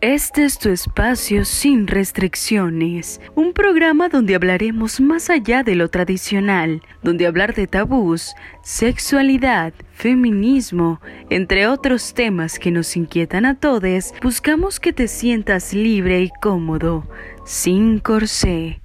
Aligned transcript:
Este 0.00 0.44
es 0.44 0.60
tu 0.60 0.68
espacio 0.68 1.44
sin 1.44 1.88
restricciones, 1.88 3.20
un 3.34 3.52
programa 3.52 4.08
donde 4.08 4.36
hablaremos 4.36 5.00
más 5.00 5.28
allá 5.28 5.64
de 5.64 5.74
lo 5.74 5.88
tradicional, 5.88 6.82
donde 7.02 7.26
hablar 7.26 7.52
de 7.52 7.66
tabús, 7.66 8.36
sexualidad, 8.62 9.72
feminismo, 9.90 11.00
entre 11.30 11.66
otros 11.66 12.14
temas 12.14 12.60
que 12.60 12.70
nos 12.70 12.96
inquietan 12.96 13.44
a 13.44 13.56
todos, 13.58 14.14
buscamos 14.22 14.78
que 14.78 14.92
te 14.92 15.08
sientas 15.08 15.74
libre 15.74 16.22
y 16.22 16.30
cómodo, 16.40 17.04
sin 17.44 17.98
corsé. 17.98 18.80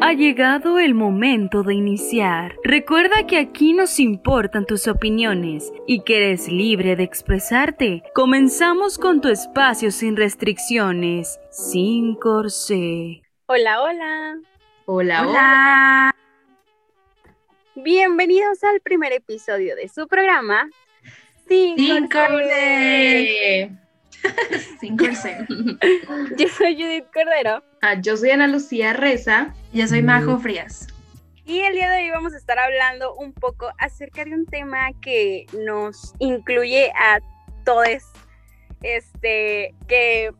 Ha 0.00 0.12
llegado 0.12 0.78
el 0.78 0.94
momento 0.94 1.62
de 1.62 1.74
iniciar. 1.74 2.56
Recuerda 2.64 3.26
que 3.26 3.38
aquí 3.38 3.72
nos 3.72 4.00
importan 4.00 4.66
tus 4.66 4.88
opiniones 4.88 5.72
y 5.86 6.02
que 6.02 6.16
eres 6.16 6.48
libre 6.48 6.96
de 6.96 7.04
expresarte. 7.04 8.02
Comenzamos 8.14 8.98
con 8.98 9.20
tu 9.20 9.28
espacio 9.28 9.90
sin 9.90 10.16
restricciones, 10.16 11.38
sin 11.50 12.16
corsé. 12.16 13.22
Hola, 13.46 13.82
hola. 13.82 14.40
Hola, 14.86 15.28
hola. 15.28 16.14
Bienvenidos 17.76 18.62
al 18.64 18.80
primer 18.80 19.12
episodio 19.12 19.76
de 19.76 19.88
su 19.88 20.06
programa 20.06 20.68
Sin, 21.48 21.76
sin 21.76 22.08
corsé. 22.08 23.70
sin 24.80 24.96
corsé. 24.96 25.46
Yo 26.38 26.48
soy 26.48 26.74
Judith 26.74 27.06
Cordero. 27.12 27.62
Ah, 27.82 27.94
yo 28.00 28.16
soy 28.16 28.30
Ana 28.30 28.46
Lucía 28.46 28.92
Reza. 28.92 29.54
Yo 29.72 29.86
soy 29.86 30.02
Majo 30.02 30.38
Frías. 30.38 30.88
Y 31.44 31.60
el 31.60 31.74
día 31.74 31.90
de 31.90 32.04
hoy 32.04 32.10
vamos 32.10 32.32
a 32.32 32.38
estar 32.38 32.58
hablando 32.58 33.14
un 33.16 33.34
poco 33.34 33.68
acerca 33.78 34.24
de 34.24 34.34
un 34.34 34.46
tema 34.46 34.88
que 35.02 35.44
nos 35.52 36.14
incluye 36.18 36.90
a 36.92 37.18
todos, 37.64 38.02
este, 38.82 39.74
que 39.86 40.32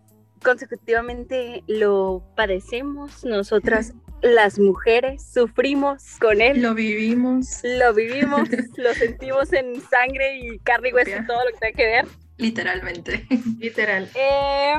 consecutivamente 0.43 1.63
lo 1.67 2.23
padecemos, 2.37 3.25
nosotras 3.25 3.93
las 4.23 4.59
mujeres 4.59 5.23
sufrimos 5.23 6.17
con 6.21 6.41
él. 6.41 6.63
Lo 6.63 6.75
vivimos. 6.75 7.61
Lo 7.63 7.93
vivimos, 7.93 8.49
lo 8.77 8.95
sentimos 8.95 9.53
en 9.53 9.81
sangre 9.83 10.39
y 10.39 10.59
carne 10.61 10.89
y 10.91 10.93
hueso, 10.95 11.11
todo 11.27 11.45
lo 11.45 11.53
que 11.53 11.59
tenga 11.59 11.77
que 11.77 11.87
ver. 11.87 12.24
Literalmente. 12.37 13.27
Literal. 13.59 14.09
Eh, 14.15 14.75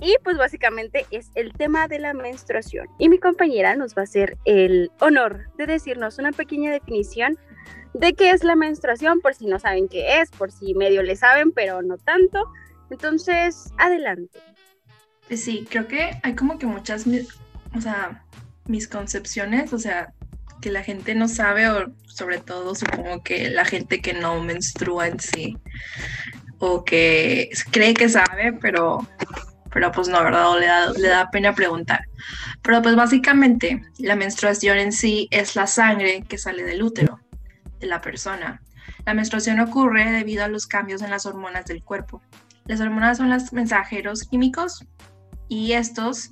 y 0.00 0.16
pues 0.24 0.36
básicamente 0.36 1.06
es 1.10 1.30
el 1.34 1.52
tema 1.52 1.88
de 1.88 1.98
la 1.98 2.12
menstruación. 2.12 2.88
Y 2.98 3.08
mi 3.08 3.18
compañera 3.18 3.76
nos 3.76 3.94
va 3.94 4.02
a 4.02 4.04
hacer 4.04 4.36
el 4.44 4.90
honor 5.00 5.46
de 5.56 5.66
decirnos 5.66 6.18
una 6.18 6.32
pequeña 6.32 6.72
definición 6.72 7.38
de 7.94 8.14
qué 8.14 8.30
es 8.30 8.42
la 8.42 8.56
menstruación, 8.56 9.20
por 9.20 9.34
si 9.34 9.46
no 9.46 9.58
saben 9.58 9.88
qué 9.88 10.20
es, 10.20 10.30
por 10.30 10.50
si 10.50 10.74
medio 10.74 11.02
le 11.02 11.14
saben, 11.14 11.52
pero 11.52 11.82
no 11.82 11.98
tanto. 11.98 12.50
Entonces, 12.90 13.72
adelante. 13.78 14.40
Pues 15.28 15.44
sí, 15.44 15.66
creo 15.70 15.86
que 15.86 16.18
hay 16.22 16.34
como 16.34 16.58
que 16.58 16.66
muchas, 16.66 17.06
o 17.76 17.80
sea, 17.80 18.24
misconcepciones, 18.66 19.72
o 19.72 19.78
sea, 19.78 20.12
que 20.60 20.70
la 20.70 20.82
gente 20.82 21.14
no 21.14 21.28
sabe, 21.28 21.68
o 21.68 21.92
sobre 22.06 22.38
todo 22.38 22.74
supongo 22.74 23.22
que 23.22 23.50
la 23.50 23.64
gente 23.64 24.00
que 24.00 24.14
no 24.14 24.42
menstrua 24.42 25.08
en 25.08 25.20
sí, 25.20 25.58
o 26.64 26.84
que 26.84 27.50
cree 27.72 27.92
que 27.92 28.08
sabe, 28.08 28.52
pero 28.60 29.04
pero 29.72 29.90
pues 29.90 30.06
no, 30.06 30.22
¿verdad? 30.22 30.46
Le 30.60 30.66
da, 30.66 30.92
le 30.92 31.08
da 31.08 31.30
pena 31.30 31.54
preguntar. 31.54 32.04
Pero 32.62 32.82
pues 32.82 32.94
básicamente 32.94 33.82
la 33.98 34.14
menstruación 34.14 34.78
en 34.78 34.92
sí 34.92 35.28
es 35.32 35.56
la 35.56 35.66
sangre 35.66 36.22
que 36.28 36.38
sale 36.38 36.62
del 36.62 36.82
útero 36.82 37.18
de 37.80 37.88
la 37.88 38.00
persona. 38.00 38.62
La 39.04 39.14
menstruación 39.14 39.58
ocurre 39.58 40.12
debido 40.12 40.44
a 40.44 40.48
los 40.48 40.66
cambios 40.66 41.02
en 41.02 41.10
las 41.10 41.26
hormonas 41.26 41.64
del 41.64 41.82
cuerpo. 41.82 42.22
Las 42.66 42.80
hormonas 42.80 43.16
son 43.16 43.30
los 43.30 43.52
mensajeros 43.52 44.22
químicos 44.22 44.84
y 45.48 45.72
estos 45.72 46.30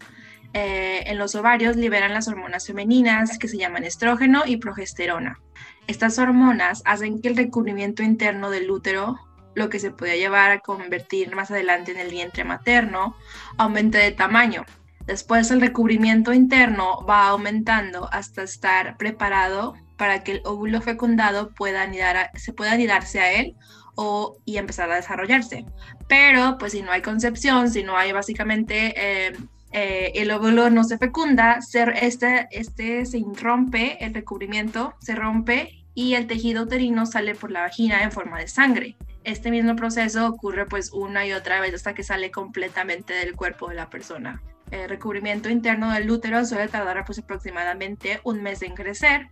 eh, 0.53 1.03
en 1.07 1.19
los 1.19 1.35
ovarios 1.35 1.75
liberan 1.75 2.15
las 2.15 2.29
hormonas 2.29 2.67
femeninas 2.67 3.37
que 3.37 3.49
se 3.49 3.57
llaman 3.57 3.83
estrógeno 3.83 4.43
y 4.47 4.59
progesterona. 4.59 5.41
Estas 5.89 6.21
hormonas 6.21 6.83
hacen 6.85 7.21
que 7.21 7.29
el 7.29 7.37
recubrimiento 7.37 8.05
interno 8.05 8.51
del 8.51 8.71
útero 8.71 9.19
lo 9.55 9.69
que 9.69 9.79
se 9.79 9.91
podía 9.91 10.17
llevar 10.17 10.51
a 10.51 10.61
convertir 10.61 11.35
más 11.35 11.51
adelante 11.51 11.93
en 11.93 11.99
el 11.99 12.11
vientre 12.11 12.45
materno, 12.45 13.17
aumente 13.59 13.99
de 13.99 14.13
tamaño. 14.13 14.65
Después 15.07 15.51
el 15.51 15.61
recubrimiento 15.61 16.33
interno 16.33 17.05
va 17.09 17.29
aumentando 17.29 18.09
hasta 18.13 18.43
estar 18.43 18.97
preparado 18.97 19.75
para 19.97 20.23
que 20.23 20.33
el 20.33 20.43
óvulo 20.45 20.81
fecundado 20.81 21.51
pueda 21.53 21.83
anidar 21.83 22.31
se 22.35 22.53
pueda 22.53 22.73
anidarse 22.73 23.21
a 23.21 23.33
él 23.33 23.57
o, 23.97 24.37
y 24.45 24.59
empezar 24.59 24.91
a 24.91 24.97
desarrollarse. 24.97 25.67
Pero 26.09 26.59
pues 26.59 26.73
si 26.73 26.83
no 26.83 26.93
hay 26.93 27.03
concepción, 27.03 27.71
si 27.71 27.83
no 27.83 27.97
hay 27.97 28.13
básicamente 28.13 28.95
eh, 28.97 29.33
eh, 29.73 30.13
el 30.15 30.31
óvulo 30.31 30.71
no 30.71 30.85
se 30.85 30.99
fecunda, 30.99 31.59
este, 32.01 32.49
este 32.51 33.05
se 33.05 33.23
rompe, 33.41 34.05
el 34.05 34.15
recubrimiento 34.15 34.95
se 35.01 35.15
rompe 35.15 35.85
y 35.95 36.15
el 36.15 36.27
tejido 36.27 36.63
uterino 36.63 37.05
sale 37.05 37.35
por 37.35 37.51
la 37.51 37.63
vagina 37.63 38.03
en 38.03 38.13
forma 38.13 38.39
de 38.39 38.49
sangre 38.49 38.97
este 39.31 39.51
mismo 39.51 39.77
proceso 39.77 40.27
ocurre 40.27 40.67
pues 40.67 40.93
una 40.93 41.27
y 41.27 41.33
otra 41.33 41.61
vez 41.61 41.75
hasta 41.75 41.95
que 41.95 42.03
sale 42.03 42.31
completamente 42.31 43.15
del 43.15 43.35
cuerpo 43.35 43.69
de 43.69 43.77
la 43.77 43.91
persona. 43.91 44.43
El 44.71 44.89
recubrimiento 44.89 45.49
interno 45.49 45.93
del 45.93 46.11
útero 46.11 46.45
suele 46.45 46.69
tardar 46.69 47.05
pues 47.05 47.19
aproximadamente 47.19 48.21
un 48.25 48.43
mes 48.43 48.63
en 48.63 48.75
crecer 48.75 49.29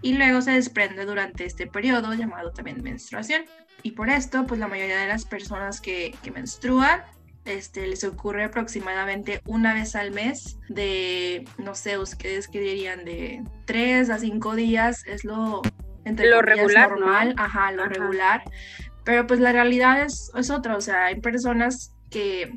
y 0.00 0.14
luego 0.14 0.42
se 0.42 0.52
desprende 0.52 1.04
durante 1.04 1.44
este 1.44 1.66
periodo 1.66 2.14
llamado 2.14 2.52
también 2.52 2.82
menstruación. 2.82 3.44
Y 3.82 3.92
por 3.92 4.10
esto 4.10 4.46
pues 4.46 4.58
la 4.60 4.68
mayoría 4.68 5.00
de 5.00 5.08
las 5.08 5.24
personas 5.24 5.80
que, 5.80 6.14
que 6.22 6.30
menstruan 6.30 7.02
este, 7.44 7.86
les 7.86 8.04
ocurre 8.04 8.44
aproximadamente 8.44 9.40
una 9.46 9.74
vez 9.74 9.96
al 9.96 10.12
mes 10.12 10.58
de, 10.68 11.44
no 11.58 11.74
sé, 11.74 11.98
ustedes 11.98 12.46
qué 12.48 12.60
dirían, 12.60 13.04
de 13.04 13.42
3 13.64 14.10
a 14.10 14.18
5 14.18 14.54
días 14.54 15.04
es 15.06 15.24
lo, 15.24 15.62
entre 16.04 16.28
lo 16.28 16.42
regular, 16.42 16.90
normal, 16.90 17.34
ajá, 17.36 17.72
lo 17.72 17.86
regular, 17.86 18.44
pero 19.04 19.26
pues 19.26 19.40
la 19.40 19.52
realidad 19.52 20.02
es, 20.02 20.30
es 20.34 20.50
otra, 20.50 20.76
o 20.76 20.80
sea, 20.80 21.06
hay 21.06 21.20
personas 21.20 21.92
que 22.10 22.52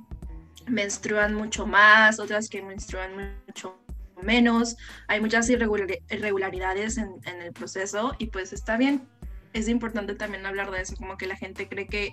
menstruan 0.67 1.33
mucho 1.33 1.65
más, 1.65 2.19
otras 2.19 2.49
que 2.49 2.61
menstruan 2.61 3.11
mucho 3.47 3.77
menos, 4.21 4.77
hay 5.07 5.21
muchas 5.21 5.49
irregularidades 5.49 6.97
en, 6.97 7.09
en, 7.25 7.41
el 7.41 7.53
proceso 7.53 8.15
y 8.17 8.27
pues 8.27 8.53
está 8.53 8.77
bien. 8.77 9.07
Es 9.53 9.69
importante 9.69 10.15
también 10.15 10.45
hablar 10.45 10.69
de 10.69 10.81
eso, 10.81 10.95
como 10.97 11.17
que 11.17 11.27
la 11.27 11.37
gente 11.37 11.69
cree 11.69 11.87
que 11.87 12.11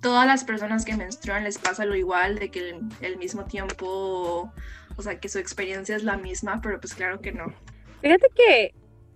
todas 0.00 0.26
las 0.26 0.42
personas 0.42 0.84
que 0.84 0.96
menstruan 0.96 1.44
les 1.44 1.58
pasa 1.58 1.84
lo 1.84 1.94
igual, 1.94 2.38
de 2.38 2.50
que 2.50 2.70
el, 2.70 2.80
el 3.00 3.16
mismo 3.16 3.44
tiempo, 3.44 4.52
o 4.96 5.02
sea, 5.02 5.20
que 5.20 5.28
su 5.28 5.38
experiencia 5.38 5.94
es 5.94 6.02
la 6.02 6.16
misma, 6.16 6.60
pero 6.60 6.80
pues 6.80 6.94
claro 6.94 7.20
que 7.20 7.32
no. 7.32 7.54
Fíjate 8.00 8.26
que 8.34 8.74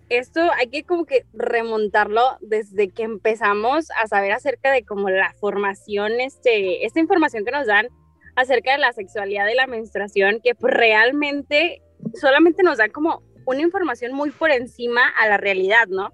esto 0.09 0.51
hay 0.57 0.67
que 0.67 0.83
como 0.83 1.05
que 1.05 1.25
remontarlo 1.33 2.37
desde 2.41 2.89
que 2.89 3.03
empezamos 3.03 3.87
a 4.01 4.07
saber 4.07 4.31
acerca 4.31 4.71
de 4.71 4.83
como 4.83 5.09
la 5.09 5.33
formación, 5.39 6.19
este, 6.19 6.85
esta 6.85 6.99
información 6.99 7.43
que 7.43 7.51
nos 7.51 7.67
dan 7.67 7.87
acerca 8.35 8.73
de 8.73 8.79
la 8.79 8.93
sexualidad 8.93 9.45
de 9.45 9.55
la 9.55 9.67
menstruación, 9.67 10.41
que 10.43 10.55
pues 10.55 10.73
realmente 10.73 11.81
solamente 12.13 12.63
nos 12.63 12.77
dan 12.77 12.91
como 12.91 13.23
una 13.45 13.61
información 13.61 14.13
muy 14.13 14.31
por 14.31 14.51
encima 14.51 15.07
a 15.07 15.27
la 15.27 15.37
realidad, 15.37 15.87
¿no? 15.87 16.13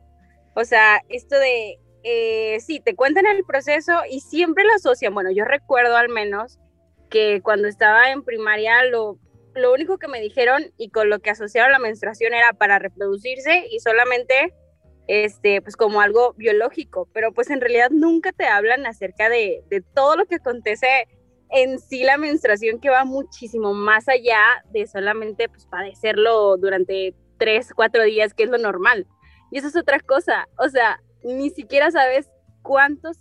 O 0.55 0.63
sea, 0.65 1.01
esto 1.09 1.37
de, 1.37 1.79
eh, 2.03 2.59
sí, 2.59 2.79
te 2.79 2.95
cuentan 2.95 3.25
el 3.25 3.43
proceso 3.43 3.93
y 4.09 4.19
siempre 4.21 4.63
lo 4.63 4.73
asocian, 4.73 5.13
bueno, 5.13 5.31
yo 5.31 5.45
recuerdo 5.45 5.95
al 5.95 6.09
menos 6.09 6.59
que 7.09 7.41
cuando 7.41 7.67
estaba 7.67 8.11
en 8.11 8.23
primaria 8.23 8.83
lo 8.85 9.17
lo 9.55 9.73
único 9.73 9.97
que 9.97 10.07
me 10.07 10.21
dijeron 10.21 10.71
y 10.77 10.89
con 10.89 11.09
lo 11.09 11.19
que 11.19 11.29
asociaron 11.29 11.71
la 11.71 11.79
menstruación 11.79 12.33
era 12.33 12.53
para 12.53 12.79
reproducirse 12.79 13.65
y 13.69 13.79
solamente 13.79 14.53
este 15.07 15.61
pues 15.61 15.75
como 15.75 16.01
algo 16.01 16.33
biológico, 16.33 17.09
pero 17.13 17.33
pues 17.33 17.49
en 17.49 17.59
realidad 17.59 17.89
nunca 17.91 18.31
te 18.31 18.45
hablan 18.45 18.85
acerca 18.85 19.29
de, 19.29 19.63
de 19.69 19.81
todo 19.81 20.15
lo 20.15 20.25
que 20.25 20.35
acontece 20.35 21.07
en 21.49 21.79
sí 21.79 22.03
la 22.03 22.17
menstruación 22.17 22.79
que 22.79 22.89
va 22.89 23.03
muchísimo 23.03 23.73
más 23.73 24.07
allá 24.07 24.41
de 24.71 24.87
solamente 24.87 25.49
pues 25.49 25.65
padecerlo 25.65 26.57
durante 26.57 27.13
tres, 27.37 27.73
cuatro 27.75 28.03
días, 28.03 28.33
que 28.33 28.43
es 28.43 28.49
lo 28.49 28.57
normal. 28.57 29.07
Y 29.51 29.57
eso 29.57 29.67
es 29.67 29.75
otra 29.75 29.99
cosa, 29.99 30.47
o 30.57 30.69
sea, 30.69 31.01
ni 31.23 31.49
siquiera 31.49 31.91
sabes 31.91 32.29
cuántos, 32.61 33.17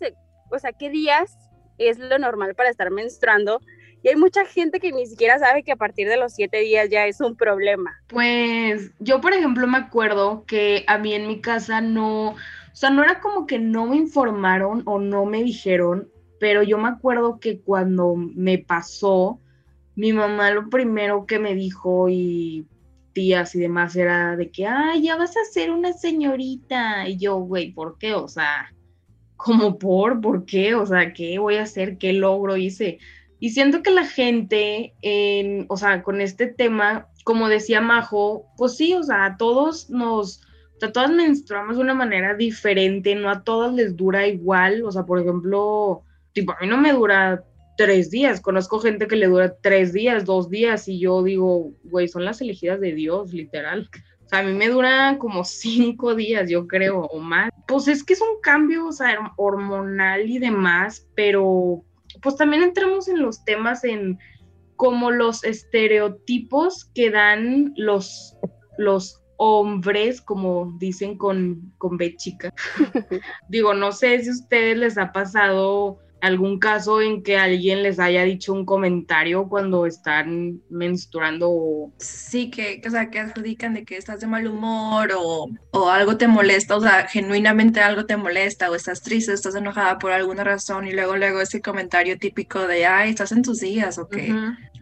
o 0.52 0.58
sea, 0.58 0.72
qué 0.72 0.90
días 0.90 1.36
es 1.78 1.98
lo 1.98 2.18
normal 2.18 2.54
para 2.54 2.70
estar 2.70 2.90
menstruando 2.90 3.60
y 4.02 4.08
hay 4.08 4.16
mucha 4.16 4.44
gente 4.44 4.80
que 4.80 4.92
ni 4.92 5.06
siquiera 5.06 5.38
sabe 5.38 5.62
que 5.62 5.72
a 5.72 5.76
partir 5.76 6.08
de 6.08 6.16
los 6.16 6.32
siete 6.32 6.60
días 6.60 6.88
ya 6.90 7.06
es 7.06 7.20
un 7.20 7.36
problema. 7.36 7.90
Pues 8.08 8.92
yo, 8.98 9.20
por 9.20 9.32
ejemplo, 9.32 9.66
me 9.66 9.78
acuerdo 9.78 10.44
que 10.46 10.84
a 10.86 10.98
mí 10.98 11.14
en 11.14 11.28
mi 11.28 11.40
casa 11.40 11.80
no, 11.80 12.30
o 12.30 12.36
sea, 12.72 12.90
no 12.90 13.02
era 13.02 13.20
como 13.20 13.46
que 13.46 13.58
no 13.58 13.86
me 13.86 13.96
informaron 13.96 14.82
o 14.86 14.98
no 14.98 15.26
me 15.26 15.42
dijeron, 15.42 16.08
pero 16.38 16.62
yo 16.62 16.78
me 16.78 16.88
acuerdo 16.88 17.38
que 17.38 17.60
cuando 17.60 18.14
me 18.16 18.58
pasó, 18.58 19.38
mi 19.94 20.12
mamá 20.12 20.50
lo 20.50 20.70
primero 20.70 21.26
que 21.26 21.38
me 21.38 21.54
dijo 21.54 22.08
y 22.08 22.66
tías 23.12 23.54
y 23.54 23.60
demás 23.60 23.96
era 23.96 24.36
de 24.36 24.50
que, 24.50 24.66
ay, 24.66 25.02
ya 25.02 25.16
vas 25.16 25.36
a 25.36 25.44
ser 25.52 25.70
una 25.70 25.92
señorita. 25.92 27.08
Y 27.08 27.18
yo, 27.18 27.36
güey, 27.36 27.72
¿por 27.72 27.98
qué? 27.98 28.14
O 28.14 28.28
sea, 28.28 28.72
como 29.36 29.78
por, 29.78 30.20
¿por 30.20 30.46
qué? 30.46 30.74
O 30.74 30.86
sea, 30.86 31.12
¿qué 31.12 31.38
voy 31.38 31.56
a 31.56 31.62
hacer? 31.62 31.98
¿Qué 31.98 32.12
logro 32.12 32.56
hice? 32.56 32.98
Y 33.40 33.50
siento 33.50 33.82
que 33.82 33.90
la 33.90 34.04
gente, 34.04 34.94
en, 35.00 35.64
o 35.68 35.76
sea, 35.78 36.02
con 36.02 36.20
este 36.20 36.46
tema, 36.46 37.08
como 37.24 37.48
decía 37.48 37.80
Majo, 37.80 38.46
pues 38.58 38.76
sí, 38.76 38.92
o 38.92 39.02
sea, 39.02 39.24
a 39.24 39.36
todos 39.38 39.88
nos, 39.88 40.42
o 40.76 40.80
sea, 40.80 40.92
todas 40.92 41.10
menstruamos 41.10 41.76
de 41.76 41.82
una 41.82 41.94
manera 41.94 42.34
diferente, 42.34 43.14
no 43.14 43.30
a 43.30 43.42
todas 43.42 43.72
les 43.72 43.96
dura 43.96 44.26
igual, 44.26 44.84
o 44.84 44.92
sea, 44.92 45.04
por 45.04 45.18
ejemplo, 45.18 46.02
tipo, 46.34 46.52
a 46.52 46.58
mí 46.60 46.66
no 46.66 46.76
me 46.76 46.92
dura 46.92 47.42
tres 47.78 48.10
días, 48.10 48.42
conozco 48.42 48.78
gente 48.78 49.06
que 49.06 49.16
le 49.16 49.26
dura 49.26 49.56
tres 49.58 49.94
días, 49.94 50.26
dos 50.26 50.50
días, 50.50 50.86
y 50.86 50.98
yo 50.98 51.22
digo, 51.22 51.72
güey, 51.84 52.08
son 52.08 52.26
las 52.26 52.42
elegidas 52.42 52.78
de 52.78 52.92
Dios, 52.92 53.32
literal. 53.32 53.88
O 54.26 54.28
sea, 54.28 54.40
a 54.40 54.42
mí 54.42 54.52
me 54.52 54.68
dura 54.68 55.16
como 55.18 55.44
cinco 55.46 56.14
días, 56.14 56.50
yo 56.50 56.66
creo, 56.66 57.00
o 57.06 57.20
más. 57.20 57.50
Pues 57.66 57.88
es 57.88 58.04
que 58.04 58.12
es 58.12 58.20
un 58.20 58.38
cambio, 58.42 58.86
o 58.86 58.92
sea, 58.92 59.32
hormonal 59.38 60.28
y 60.28 60.38
demás, 60.38 61.08
pero 61.14 61.82
pues 62.22 62.36
también 62.36 62.62
entramos 62.62 63.08
en 63.08 63.20
los 63.22 63.44
temas 63.44 63.84
en 63.84 64.18
como 64.76 65.10
los 65.10 65.44
estereotipos 65.44 66.86
que 66.94 67.10
dan 67.10 67.74
los, 67.76 68.34
los 68.78 69.20
hombres, 69.36 70.20
como 70.20 70.74
dicen 70.78 71.18
con, 71.18 71.72
con 71.76 71.96
B 71.96 72.16
chica. 72.16 72.52
Digo, 73.48 73.74
no 73.74 73.92
sé 73.92 74.22
si 74.22 74.30
a 74.30 74.32
ustedes 74.32 74.78
les 74.78 74.98
ha 74.98 75.12
pasado 75.12 75.98
algún 76.20 76.58
caso 76.58 77.00
en 77.00 77.22
que 77.22 77.36
alguien 77.36 77.82
les 77.82 77.98
haya 77.98 78.24
dicho 78.24 78.52
un 78.52 78.64
comentario 78.64 79.48
cuando 79.48 79.86
están 79.86 80.60
menstruando. 80.68 81.92
Sí, 81.98 82.50
que, 82.50 82.80
o 82.86 82.90
sea, 82.90 83.10
que 83.10 83.20
adjudican 83.20 83.74
de 83.74 83.84
que 83.84 83.96
estás 83.96 84.20
de 84.20 84.26
mal 84.26 84.46
humor 84.46 85.10
o, 85.16 85.48
o, 85.70 85.90
algo 85.90 86.16
te 86.16 86.28
molesta, 86.28 86.76
o 86.76 86.80
sea, 86.80 87.06
genuinamente 87.08 87.80
algo 87.80 88.06
te 88.06 88.16
molesta 88.16 88.70
o 88.70 88.74
estás 88.74 89.02
triste, 89.02 89.32
estás 89.32 89.54
enojada 89.54 89.98
por 89.98 90.12
alguna 90.12 90.44
razón 90.44 90.86
y 90.86 90.92
luego 90.92 91.16
luego 91.16 91.40
ese 91.40 91.60
comentario 91.60 92.18
típico 92.18 92.66
de, 92.66 92.86
ay, 92.86 93.10
estás 93.10 93.32
en 93.32 93.42
tus 93.42 93.60
días 93.60 93.98
o 93.98 94.08
qué. 94.08 94.34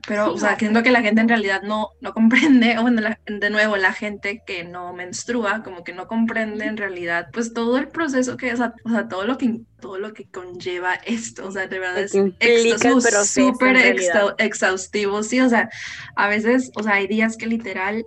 Pero, 0.06 0.32
o 0.32 0.38
sea, 0.38 0.58
siento 0.58 0.82
que 0.82 0.91
la 0.91 1.02
gente 1.02 1.20
en 1.20 1.29
realidad 1.29 1.62
no, 1.62 1.91
no 2.00 2.14
comprende, 2.14 2.79
o 2.79 2.82
bueno, 2.82 3.02
de 3.26 3.50
nuevo, 3.50 3.76
la 3.76 3.93
gente 3.93 4.43
que 4.46 4.64
no 4.64 4.94
menstrua, 4.94 5.62
como 5.62 5.84
que 5.84 5.93
no 5.93 6.08
comprende 6.08 6.64
en 6.64 6.79
realidad, 6.79 7.29
pues 7.32 7.52
todo 7.52 7.76
el 7.76 7.88
proceso 7.88 8.37
que, 8.38 8.52
o 8.52 8.56
sea, 8.56 8.75
o 8.84 8.91
sea 8.91 9.08
todo, 9.08 9.26
lo 9.26 9.37
que, 9.37 9.61
todo 9.80 9.98
lo 9.98 10.12
que 10.12 10.28
conlleva 10.30 10.94
esto, 10.94 11.46
o 11.46 11.52
sea, 11.52 11.66
de 11.66 11.78
verdad 11.78 12.02
es 12.02 12.12
súper 12.12 13.96
exhaustivo, 14.38 15.22
sí, 15.22 15.40
o 15.40 15.48
sea, 15.48 15.70
a 16.16 16.28
veces, 16.28 16.70
o 16.75 16.82
sea, 16.82 16.94
hay 16.94 17.06
días 17.06 17.36
que 17.36 17.46
literal, 17.46 18.04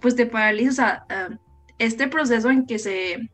pues 0.00 0.16
te 0.16 0.26
paraliza, 0.26 0.70
o 0.70 0.74
sea, 0.74 1.04
ah, 1.08 1.28
este 1.78 2.08
proceso 2.08 2.50
en 2.50 2.66
que 2.66 2.78
se, 2.78 3.30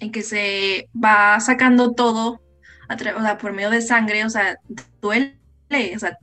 en 0.00 0.12
que 0.12 0.22
se 0.22 0.88
va 0.92 1.38
sacando 1.40 1.92
todo, 1.92 2.40
o 2.88 3.22
sea, 3.22 3.38
por 3.38 3.52
medio 3.52 3.70
de 3.70 3.82
sangre, 3.82 4.24
o 4.24 4.30
sea, 4.30 4.58
duele 5.00 5.40
o 5.94 5.98
sea, 5.98 6.18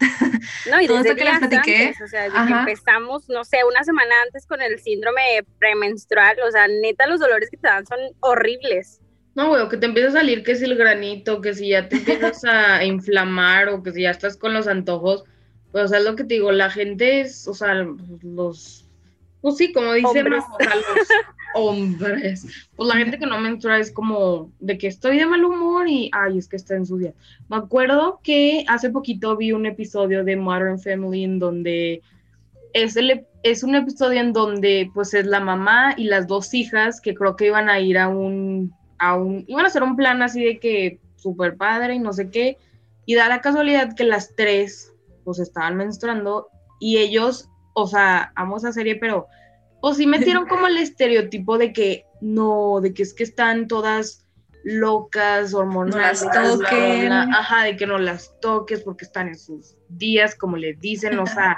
no, 0.69 0.81
y 0.81 0.87
desde 0.87 1.15
que 1.15 1.23
les 1.23 1.39
platiqué, 1.39 1.93
o 2.03 2.07
sea, 2.07 2.23
desde 2.23 2.47
que 2.47 2.53
empezamos, 2.53 3.29
no 3.29 3.45
sé, 3.45 3.63
una 3.63 3.83
semana 3.83 4.13
antes 4.25 4.45
con 4.45 4.61
el 4.61 4.79
síndrome 4.79 5.21
premenstrual, 5.57 6.37
o 6.45 6.51
sea, 6.51 6.67
neta 6.67 7.07
los 7.07 7.19
dolores 7.19 7.49
que 7.49 7.57
te 7.57 7.67
dan 7.67 7.85
son 7.85 7.99
horribles. 8.19 8.99
No, 9.37 9.49
güey, 9.49 9.61
o 9.61 9.69
que 9.69 9.77
te 9.77 9.85
empieza 9.85 10.09
a 10.09 10.13
salir 10.13 10.41
que 10.41 10.53
es 10.53 10.63
el 10.63 10.75
granito, 10.75 11.41
que 11.41 11.53
si 11.53 11.69
ya 11.69 11.87
te 11.87 11.97
empiezas 11.97 12.43
a 12.43 12.83
inflamar 12.83 13.69
o 13.69 13.83
que 13.83 13.91
si 13.91 14.01
ya 14.01 14.09
estás 14.09 14.35
con 14.35 14.51
los 14.55 14.67
antojos, 14.67 15.25
pues 15.71 15.85
o 15.85 15.87
sea, 15.89 15.99
es 15.99 16.05
lo 16.05 16.15
que 16.15 16.23
te 16.23 16.33
digo, 16.33 16.51
la 16.51 16.71
gente 16.71 17.21
es, 17.21 17.47
o 17.47 17.53
sea, 17.53 17.85
los 18.23 18.83
pues 19.41 19.57
sí, 19.57 19.71
como 19.71 19.93
dice 19.93 20.23
los 20.23 20.43
hombres. 21.53 22.47
Pues 22.75 22.89
la 22.89 22.95
gente 22.95 23.19
que 23.19 23.27
no 23.27 23.39
menstrua 23.39 23.77
es 23.77 23.91
como 23.91 24.51
de 24.59 24.79
que 24.79 24.87
estoy 24.87 25.19
de 25.19 25.27
mal 25.27 25.45
humor 25.45 25.87
y 25.87 26.09
ay, 26.13 26.39
es 26.39 26.47
que 26.47 26.55
está 26.55 26.75
en 26.75 26.87
su 26.87 26.97
día. 26.97 27.13
Me 27.47 27.57
acuerdo 27.57 28.19
que 28.23 28.65
hace 28.67 28.89
poquito 28.89 29.37
vi 29.37 29.51
un 29.51 29.67
episodio 29.67 30.23
de 30.23 30.35
Modern 30.35 30.79
Family 30.79 31.25
en 31.25 31.37
donde 31.37 32.01
es, 32.73 32.95
el, 32.95 33.23
es 33.43 33.61
un 33.61 33.75
episodio 33.75 34.19
en 34.19 34.33
donde 34.33 34.89
pues 34.95 35.13
es 35.13 35.27
la 35.27 35.41
mamá 35.41 35.93
y 35.95 36.05
las 36.05 36.25
dos 36.25 36.55
hijas 36.55 36.99
que 36.99 37.13
creo 37.13 37.35
que 37.35 37.45
iban 37.45 37.69
a 37.69 37.79
ir 37.79 37.99
a 37.99 38.07
un, 38.07 38.73
a 38.99 39.15
un, 39.15 39.43
iban 39.47 39.65
a 39.65 39.67
hacer 39.67 39.83
un 39.83 39.95
plan 39.95 40.21
así 40.21 40.43
de 40.43 40.59
que 40.59 40.99
súper 41.15 41.57
padre 41.57 41.95
y 41.95 41.99
no 41.99 42.13
sé 42.13 42.29
qué. 42.29 42.57
Y 43.05 43.15
da 43.15 43.29
la 43.29 43.41
casualidad 43.41 43.95
que 43.95 44.03
las 44.03 44.35
tres 44.35 44.93
pues 45.23 45.39
estaban 45.39 45.75
menstruando 45.75 46.47
y 46.79 46.97
ellos 46.97 47.49
o 47.79 47.85
sea, 47.85 48.31
amo 48.33 48.57
esa 48.57 48.73
serie, 48.73 48.95
pero, 48.95 49.27
o 49.81 49.93
sí 49.93 50.07
metieron 50.07 50.47
como 50.47 50.65
el 50.65 50.77
estereotipo 50.77 51.59
de 51.59 51.73
que 51.73 52.05
no, 52.21 52.81
de 52.81 52.91
que 52.91 53.03
es 53.03 53.13
que 53.13 53.23
están 53.23 53.67
todas 53.67 54.25
locas, 54.63 55.53
hormonales, 55.53 56.25
ajá, 56.25 57.63
de 57.65 57.77
que 57.77 57.85
no 57.85 57.99
las 57.99 58.33
toques 58.41 58.81
porque 58.81 59.05
están 59.05 59.27
en 59.27 59.37
sus 59.37 59.77
días, 59.89 60.33
como 60.33 60.57
le 60.57 60.73
dicen, 60.73 61.19
o 61.19 61.27
sea, 61.27 61.55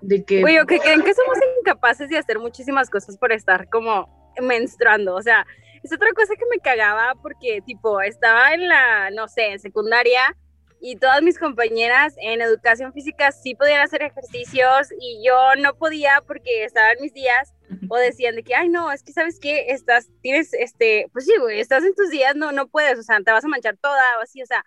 de 0.00 0.24
que... 0.24 0.42
Oye, 0.42 0.58
que 0.66 0.78
creen 0.78 1.02
que 1.02 1.12
somos 1.12 1.36
incapaces 1.60 2.08
de 2.08 2.16
hacer 2.16 2.38
muchísimas 2.38 2.88
cosas 2.88 3.18
por 3.18 3.30
estar 3.30 3.68
como 3.68 4.32
menstruando, 4.40 5.14
o 5.14 5.20
sea, 5.22 5.46
es 5.82 5.92
otra 5.92 6.12
cosa 6.14 6.34
que 6.36 6.46
me 6.50 6.58
cagaba 6.58 7.14
porque, 7.20 7.60
tipo, 7.64 8.00
estaba 8.00 8.54
en 8.54 8.68
la, 8.68 9.10
no 9.10 9.28
sé, 9.28 9.52
en 9.52 9.60
secundaria 9.60 10.36
y 10.80 10.96
todas 10.96 11.22
mis 11.22 11.38
compañeras 11.38 12.14
en 12.20 12.40
educación 12.40 12.92
física 12.92 13.30
sí 13.30 13.54
podían 13.54 13.82
hacer 13.82 14.02
ejercicios 14.02 14.88
y 15.00 15.24
yo 15.24 15.54
no 15.56 15.76
podía 15.76 16.22
porque 16.26 16.64
estaban 16.64 16.96
mis 17.00 17.14
días 17.14 17.54
o 17.88 17.96
decían 17.96 18.34
de 18.34 18.42
que, 18.42 18.54
ay, 18.54 18.68
no, 18.68 18.90
es 18.90 19.02
que 19.02 19.12
sabes 19.12 19.38
que 19.38 19.70
estás, 19.70 20.08
tienes, 20.20 20.52
este, 20.54 21.08
pues 21.12 21.24
sí, 21.24 21.34
güey, 21.38 21.60
estás 21.60 21.84
en 21.84 21.94
tus 21.94 22.10
días, 22.10 22.34
no, 22.34 22.50
no 22.50 22.66
puedes, 22.66 22.98
o 22.98 23.02
sea, 23.02 23.20
te 23.20 23.30
vas 23.30 23.44
a 23.44 23.48
manchar 23.48 23.76
toda 23.76 24.02
o 24.18 24.22
así, 24.22 24.42
o 24.42 24.46
sea, 24.46 24.64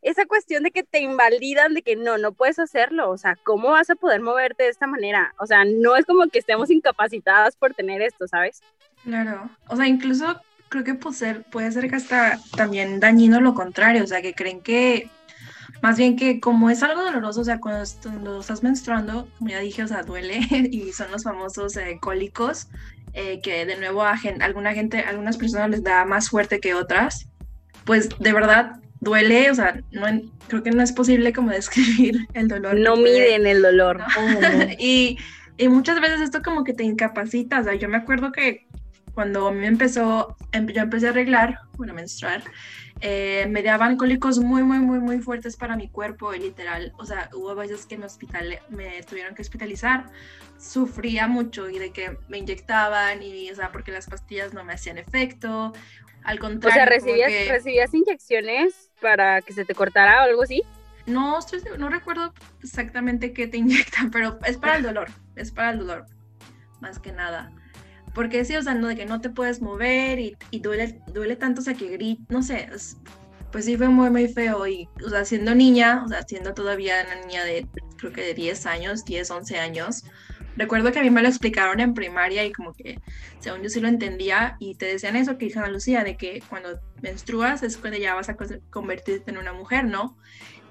esa 0.00 0.26
cuestión 0.26 0.62
de 0.62 0.70
que 0.70 0.84
te 0.84 1.00
invalidan 1.00 1.74
de 1.74 1.82
que 1.82 1.96
no, 1.96 2.18
no 2.18 2.32
puedes 2.32 2.58
hacerlo, 2.58 3.10
o 3.10 3.18
sea, 3.18 3.36
¿cómo 3.44 3.70
vas 3.70 3.90
a 3.90 3.94
poder 3.96 4.22
moverte 4.22 4.64
de 4.64 4.70
esta 4.70 4.86
manera? 4.86 5.34
O 5.38 5.46
sea, 5.46 5.64
no 5.64 5.96
es 5.96 6.06
como 6.06 6.26
que 6.28 6.38
estemos 6.38 6.70
incapacitadas 6.70 7.56
por 7.56 7.74
tener 7.74 8.00
esto, 8.00 8.26
¿sabes? 8.26 8.62
Claro, 9.04 9.50
o 9.68 9.76
sea, 9.76 9.86
incluso 9.86 10.40
creo 10.68 10.84
que 10.84 10.94
puede 10.94 11.16
ser, 11.16 11.42
puede 11.44 11.72
ser 11.72 11.88
que 11.88 11.96
hasta 11.96 12.38
también 12.56 13.00
dañino 13.00 13.40
lo 13.40 13.54
contrario, 13.54 14.04
o 14.04 14.06
sea, 14.06 14.22
que 14.22 14.34
creen 14.34 14.60
que 14.60 15.10
más 15.82 15.96
bien 15.96 16.16
que 16.16 16.40
como 16.40 16.70
es 16.70 16.82
algo 16.82 17.02
doloroso, 17.02 17.40
o 17.40 17.44
sea, 17.44 17.60
cuando, 17.60 18.40
estás 18.40 18.62
menstruando, 18.62 19.28
como 19.38 19.50
ya 19.50 19.60
dije, 19.60 19.82
o 19.82 19.88
sea, 19.88 20.02
duele 20.02 20.40
y 20.70 20.92
son 20.92 21.10
los 21.10 21.24
famosos 21.24 21.76
eh, 21.76 21.98
cólicos, 22.00 22.68
eh, 23.12 23.40
que 23.42 23.64
de 23.66 23.76
nuevo 23.76 24.02
a 24.02 24.18
alguna 24.40 24.74
gente, 24.74 25.00
algunas 25.00 25.36
personas 25.36 25.70
les 25.70 25.82
da 25.82 26.04
más 26.04 26.30
fuerte 26.30 26.60
que 26.60 26.74
otras, 26.74 27.28
pues 27.84 28.08
de 28.18 28.32
verdad 28.32 28.76
duele, 29.00 29.50
o 29.50 29.54
sea, 29.54 29.80
no, 29.92 30.06
creo 30.48 30.62
que 30.62 30.70
no 30.70 30.82
es 30.82 30.92
posible 30.92 31.32
como 31.32 31.50
describir 31.52 32.26
el 32.34 32.48
dolor. 32.48 32.78
No 32.78 32.96
miden 32.96 33.46
el 33.46 33.62
dolor. 33.62 34.02
y, 34.78 35.16
y 35.56 35.68
muchas 35.68 36.00
veces 36.00 36.20
esto 36.20 36.42
como 36.42 36.64
que 36.64 36.74
te 36.74 36.84
incapacita, 36.84 37.60
o 37.60 37.64
sea, 37.64 37.74
yo 37.74 37.88
me 37.88 37.96
acuerdo 37.96 38.32
que 38.32 38.67
cuando 39.18 39.48
a 39.48 39.50
mí 39.50 39.58
me 39.58 39.66
empezó, 39.66 40.36
em, 40.52 40.68
yo 40.68 40.80
empecé 40.80 41.08
a 41.08 41.10
arreglar, 41.10 41.58
bueno, 41.76 41.92
a 41.92 41.96
menstruar, 41.96 42.40
eh, 43.00 43.46
me 43.50 43.64
daban 43.64 43.96
cólicos 43.96 44.38
muy, 44.38 44.62
muy, 44.62 44.78
muy, 44.78 45.00
muy 45.00 45.18
fuertes 45.18 45.56
para 45.56 45.74
mi 45.74 45.88
cuerpo, 45.88 46.32
y 46.34 46.38
literal, 46.38 46.92
o 46.98 47.04
sea, 47.04 47.28
hubo 47.34 47.52
veces 47.56 47.84
que 47.84 47.98
me, 47.98 48.06
hospital, 48.06 48.60
me 48.68 49.02
tuvieron 49.02 49.34
que 49.34 49.42
hospitalizar, 49.42 50.04
sufría 50.56 51.26
mucho 51.26 51.68
y 51.68 51.80
de 51.80 51.90
que 51.90 52.16
me 52.28 52.38
inyectaban 52.38 53.20
y, 53.20 53.50
o 53.50 53.56
sea, 53.56 53.72
porque 53.72 53.90
las 53.90 54.06
pastillas 54.06 54.54
no 54.54 54.62
me 54.62 54.74
hacían 54.74 54.98
efecto, 54.98 55.72
al 56.22 56.38
contrario. 56.38 56.80
O 56.80 56.86
sea, 56.86 56.86
¿recibías, 56.86 57.48
¿recibías 57.48 57.92
inyecciones 57.92 58.92
para 59.00 59.42
que 59.42 59.52
se 59.52 59.64
te 59.64 59.74
cortara 59.74 60.20
o 60.20 60.26
algo 60.26 60.44
así? 60.44 60.62
No, 61.06 61.40
no 61.76 61.88
recuerdo 61.88 62.32
exactamente 62.62 63.32
qué 63.32 63.48
te 63.48 63.56
inyectan, 63.64 64.12
pero 64.12 64.38
es 64.44 64.58
para 64.58 64.76
el 64.76 64.82
dolor, 64.84 65.08
es 65.34 65.50
para 65.50 65.70
el 65.70 65.80
dolor, 65.80 66.06
más 66.80 67.00
que 67.00 67.10
nada. 67.10 67.50
Porque 68.18 68.44
sí, 68.44 68.56
o 68.56 68.62
sea, 68.62 68.74
no, 68.74 68.88
de 68.88 68.96
que 68.96 69.06
no 69.06 69.20
te 69.20 69.30
puedes 69.30 69.62
mover 69.62 70.18
y, 70.18 70.36
y 70.50 70.58
duele, 70.58 71.00
duele 71.14 71.36
tanto, 71.36 71.60
o 71.60 71.64
sea, 71.64 71.74
que 71.74 71.86
grita, 71.86 72.20
no 72.30 72.42
sé, 72.42 72.68
pues 73.52 73.64
sí 73.64 73.76
fue 73.76 73.90
muy, 73.90 74.10
muy 74.10 74.26
feo. 74.26 74.66
Y, 74.66 74.88
o 75.06 75.08
sea, 75.08 75.24
siendo 75.24 75.54
niña, 75.54 76.02
o 76.04 76.08
sea, 76.08 76.24
siendo 76.24 76.52
todavía 76.52 76.96
una 77.06 77.24
niña 77.24 77.44
de, 77.44 77.68
creo 77.96 78.12
que 78.12 78.22
de 78.22 78.34
10 78.34 78.66
años, 78.66 79.04
10, 79.04 79.30
11 79.30 79.58
años, 79.60 80.02
recuerdo 80.56 80.90
que 80.90 80.98
a 80.98 81.02
mí 81.02 81.10
me 81.10 81.22
lo 81.22 81.28
explicaron 81.28 81.78
en 81.78 81.94
primaria 81.94 82.44
y 82.44 82.50
como 82.50 82.72
que, 82.72 82.98
según 83.38 83.62
yo 83.62 83.68
sí 83.68 83.78
lo 83.78 83.86
entendía, 83.86 84.56
y 84.58 84.74
te 84.74 84.86
decían 84.86 85.14
eso 85.14 85.38
que 85.38 85.46
dijo 85.46 85.60
Ana 85.60 85.68
Lucía, 85.68 86.02
de 86.02 86.16
que 86.16 86.42
cuando 86.48 86.80
menstruas 87.00 87.62
es 87.62 87.76
cuando 87.76 88.00
ya 88.00 88.16
vas 88.16 88.28
a 88.28 88.36
convertirte 88.70 89.30
en 89.30 89.38
una 89.38 89.52
mujer, 89.52 89.84
¿no? 89.84 90.18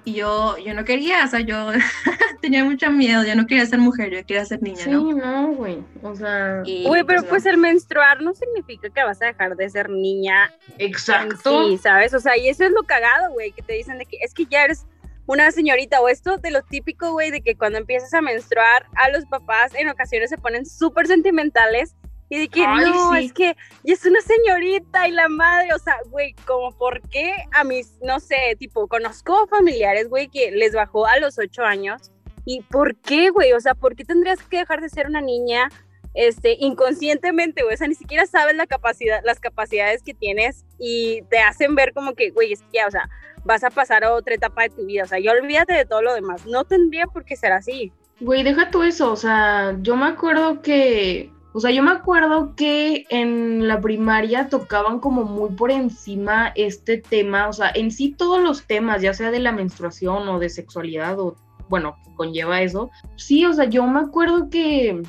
Y 0.04 0.14
yo, 0.14 0.56
yo 0.58 0.74
no 0.74 0.84
quería, 0.84 1.24
o 1.24 1.28
sea, 1.28 1.40
yo 1.40 1.70
tenía 2.40 2.64
mucho 2.64 2.90
miedo, 2.90 3.24
yo 3.24 3.34
no 3.34 3.46
quería 3.46 3.66
ser 3.66 3.78
mujer, 3.78 4.10
yo 4.10 4.24
quería 4.24 4.44
ser 4.44 4.62
niña, 4.62 4.86
¿no? 4.86 5.00
Sí, 5.00 5.14
no, 5.14 5.48
güey, 5.52 5.78
o 6.02 6.14
sea... 6.14 6.62
Güey, 6.62 7.04
pero 7.04 7.20
pues, 7.20 7.30
pues 7.30 7.46
el 7.46 7.58
menstruar 7.58 8.22
no 8.22 8.34
significa 8.34 8.88
que 8.88 9.02
vas 9.02 9.20
a 9.20 9.26
dejar 9.26 9.56
de 9.56 9.68
ser 9.68 9.90
niña. 9.90 10.52
Exacto. 10.78 11.68
Sí, 11.68 11.78
¿sabes? 11.78 12.14
O 12.14 12.20
sea, 12.20 12.36
y 12.36 12.48
eso 12.48 12.64
es 12.64 12.70
lo 12.70 12.84
cagado, 12.84 13.32
güey, 13.32 13.52
que 13.52 13.62
te 13.62 13.74
dicen 13.74 13.98
de 13.98 14.06
que 14.06 14.16
es 14.22 14.32
que 14.32 14.46
ya 14.46 14.64
eres 14.64 14.86
una 15.26 15.50
señorita 15.52 16.00
o 16.00 16.08
esto 16.08 16.38
de 16.38 16.50
lo 16.50 16.62
típico, 16.62 17.12
güey, 17.12 17.30
de 17.30 17.42
que 17.42 17.54
cuando 17.54 17.78
empiezas 17.78 18.14
a 18.14 18.22
menstruar 18.22 18.86
a 18.96 19.10
los 19.10 19.26
papás 19.26 19.74
en 19.74 19.90
ocasiones 19.90 20.30
se 20.30 20.38
ponen 20.38 20.64
súper 20.64 21.06
sentimentales 21.06 21.94
Y 22.30 22.38
de 22.40 22.48
que 22.48 22.66
no, 22.66 23.14
es 23.14 23.32
que 23.32 23.56
y 23.82 23.92
es 23.92 24.04
una 24.04 24.20
señorita 24.20 25.08
y 25.08 25.12
la 25.12 25.28
madre, 25.28 25.72
o 25.74 25.78
sea, 25.78 25.96
güey, 26.10 26.34
como 26.46 26.76
por 26.76 27.00
qué 27.08 27.32
a 27.52 27.64
mis, 27.64 27.98
no 28.02 28.20
sé, 28.20 28.56
tipo, 28.58 28.86
conozco 28.86 29.46
familiares, 29.46 30.08
güey, 30.08 30.28
que 30.28 30.50
les 30.50 30.74
bajó 30.74 31.06
a 31.06 31.18
los 31.18 31.38
ocho 31.38 31.62
años. 31.62 32.10
¿Y 32.44 32.62
por 32.62 32.96
qué, 32.96 33.30
güey? 33.30 33.52
O 33.52 33.60
sea, 33.60 33.74
¿por 33.74 33.94
qué 33.96 34.04
tendrías 34.04 34.42
que 34.42 34.58
dejar 34.58 34.80
de 34.80 34.88
ser 34.88 35.06
una 35.06 35.20
niña 35.20 35.70
este, 36.14 36.56
inconscientemente, 36.60 37.62
güey? 37.62 37.74
O 37.74 37.78
sea, 37.78 37.88
ni 37.88 37.94
siquiera 37.94 38.26
sabes 38.26 38.56
la 38.56 38.66
capacidad, 38.66 39.20
las 39.24 39.40
capacidades 39.40 40.02
que 40.02 40.14
tienes 40.14 40.64
y 40.78 41.22
te 41.30 41.38
hacen 41.38 41.74
ver 41.74 41.92
como 41.92 42.14
que, 42.14 42.30
güey, 42.30 42.52
es 42.52 42.62
que, 42.72 42.84
o 42.84 42.90
sea, 42.90 43.08
vas 43.44 43.64
a 43.64 43.70
pasar 43.70 44.04
a 44.04 44.12
otra 44.12 44.34
etapa 44.34 44.62
de 44.62 44.70
tu 44.70 44.84
vida. 44.84 45.04
O 45.04 45.06
sea, 45.06 45.18
ya 45.18 45.32
olvídate 45.32 45.74
de 45.74 45.86
todo 45.86 46.02
lo 46.02 46.14
demás. 46.14 46.44
No 46.46 46.64
tendría 46.64 47.06
por 47.06 47.24
qué 47.24 47.36
ser 47.36 47.52
así. 47.52 47.92
Güey, 48.20 48.42
deja 48.42 48.70
tú 48.70 48.82
eso. 48.82 49.12
O 49.12 49.16
sea, 49.16 49.76
yo 49.80 49.96
me 49.96 50.06
acuerdo 50.06 50.60
que 50.60 51.30
o 51.52 51.60
sea, 51.60 51.70
yo 51.70 51.82
me 51.82 51.92
acuerdo 51.92 52.54
que 52.54 53.06
en 53.08 53.66
la 53.66 53.80
primaria 53.80 54.48
tocaban 54.48 55.00
como 55.00 55.24
muy 55.24 55.50
por 55.50 55.70
encima 55.70 56.52
este 56.54 56.98
tema, 56.98 57.48
o 57.48 57.52
sea, 57.52 57.70
en 57.74 57.90
sí 57.90 58.14
todos 58.16 58.42
los 58.42 58.66
temas, 58.66 59.00
ya 59.00 59.14
sea 59.14 59.30
de 59.30 59.40
la 59.40 59.52
menstruación 59.52 60.28
o 60.28 60.38
de 60.38 60.50
sexualidad 60.50 61.18
o, 61.18 61.36
bueno, 61.70 61.96
conlleva 62.16 62.60
eso. 62.60 62.90
Sí, 63.16 63.46
o 63.46 63.52
sea, 63.54 63.64
yo 63.64 63.86
me 63.86 64.00
acuerdo 64.00 64.50
que, 64.50 65.02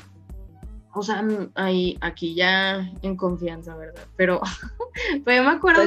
o 0.94 1.02
sea, 1.02 1.22
ahí, 1.56 1.98
aquí 2.00 2.34
ya 2.34 2.90
en 3.02 3.16
confianza, 3.16 3.76
¿verdad? 3.76 4.02
Pero, 4.16 4.40
pero 5.24 5.42
yo 5.42 5.48
me 5.50 5.56
acuerdo 5.56 5.82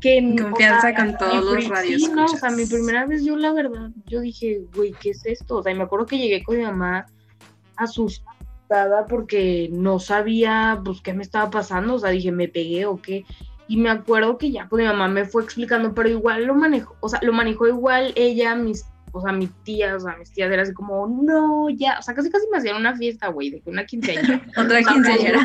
que, 0.00 0.18
en 0.18 0.38
confianza 0.38 0.94
con 0.94 1.16
todos 1.18 1.44
los 1.44 1.68
radios. 1.68 2.02
Sí, 2.02 2.12
no, 2.12 2.24
o 2.24 2.28
sea, 2.28 2.50
mi 2.50 2.66
primera 2.66 3.04
vez 3.04 3.24
yo 3.24 3.36
la 3.36 3.52
verdad, 3.52 3.90
yo 4.06 4.20
dije, 4.20 4.60
güey, 4.76 4.92
¿qué 4.92 5.10
es 5.10 5.26
esto? 5.26 5.56
O 5.56 5.62
sea, 5.64 5.72
y 5.72 5.74
me 5.74 5.82
acuerdo 5.82 6.06
que 6.06 6.18
llegué 6.18 6.44
con 6.44 6.56
mi 6.56 6.62
mamá 6.62 7.06
asustada 7.76 8.37
porque 9.08 9.68
no 9.72 9.98
sabía 9.98 10.80
pues 10.84 11.00
qué 11.00 11.14
me 11.14 11.22
estaba 11.22 11.50
pasando, 11.50 11.94
o 11.94 11.98
sea, 11.98 12.10
dije, 12.10 12.32
me 12.32 12.48
pegué 12.48 12.86
o 12.86 13.00
qué. 13.00 13.24
Y 13.66 13.76
me 13.76 13.90
acuerdo 13.90 14.38
que 14.38 14.50
ya 14.50 14.66
pues 14.68 14.82
mi 14.82 14.88
mamá 14.88 15.08
me 15.08 15.24
fue 15.24 15.42
explicando, 15.42 15.94
pero 15.94 16.08
igual 16.08 16.44
lo 16.44 16.54
manejó, 16.54 16.96
o 17.00 17.08
sea, 17.08 17.20
lo 17.22 17.32
manejó 17.32 17.66
igual 17.66 18.12
ella, 18.16 18.54
mis, 18.54 18.86
o 19.12 19.20
sea, 19.20 19.32
mi 19.32 19.46
tía, 19.64 19.94
o 19.94 20.00
sea, 20.00 20.16
mis 20.16 20.32
tías 20.32 20.50
eran 20.50 20.60
así 20.60 20.72
como, 20.72 21.06
no, 21.06 21.68
ya, 21.70 21.98
o 21.98 22.02
sea, 22.02 22.14
casi 22.14 22.30
casi 22.30 22.46
me 22.50 22.58
hacían 22.58 22.76
una 22.76 22.96
fiesta, 22.96 23.28
güey, 23.28 23.50
de 23.50 23.60
que 23.60 23.70
una 23.70 23.84
quinceañera. 23.84 24.40
Otra 24.56 24.82
quinceañera. 24.82 25.42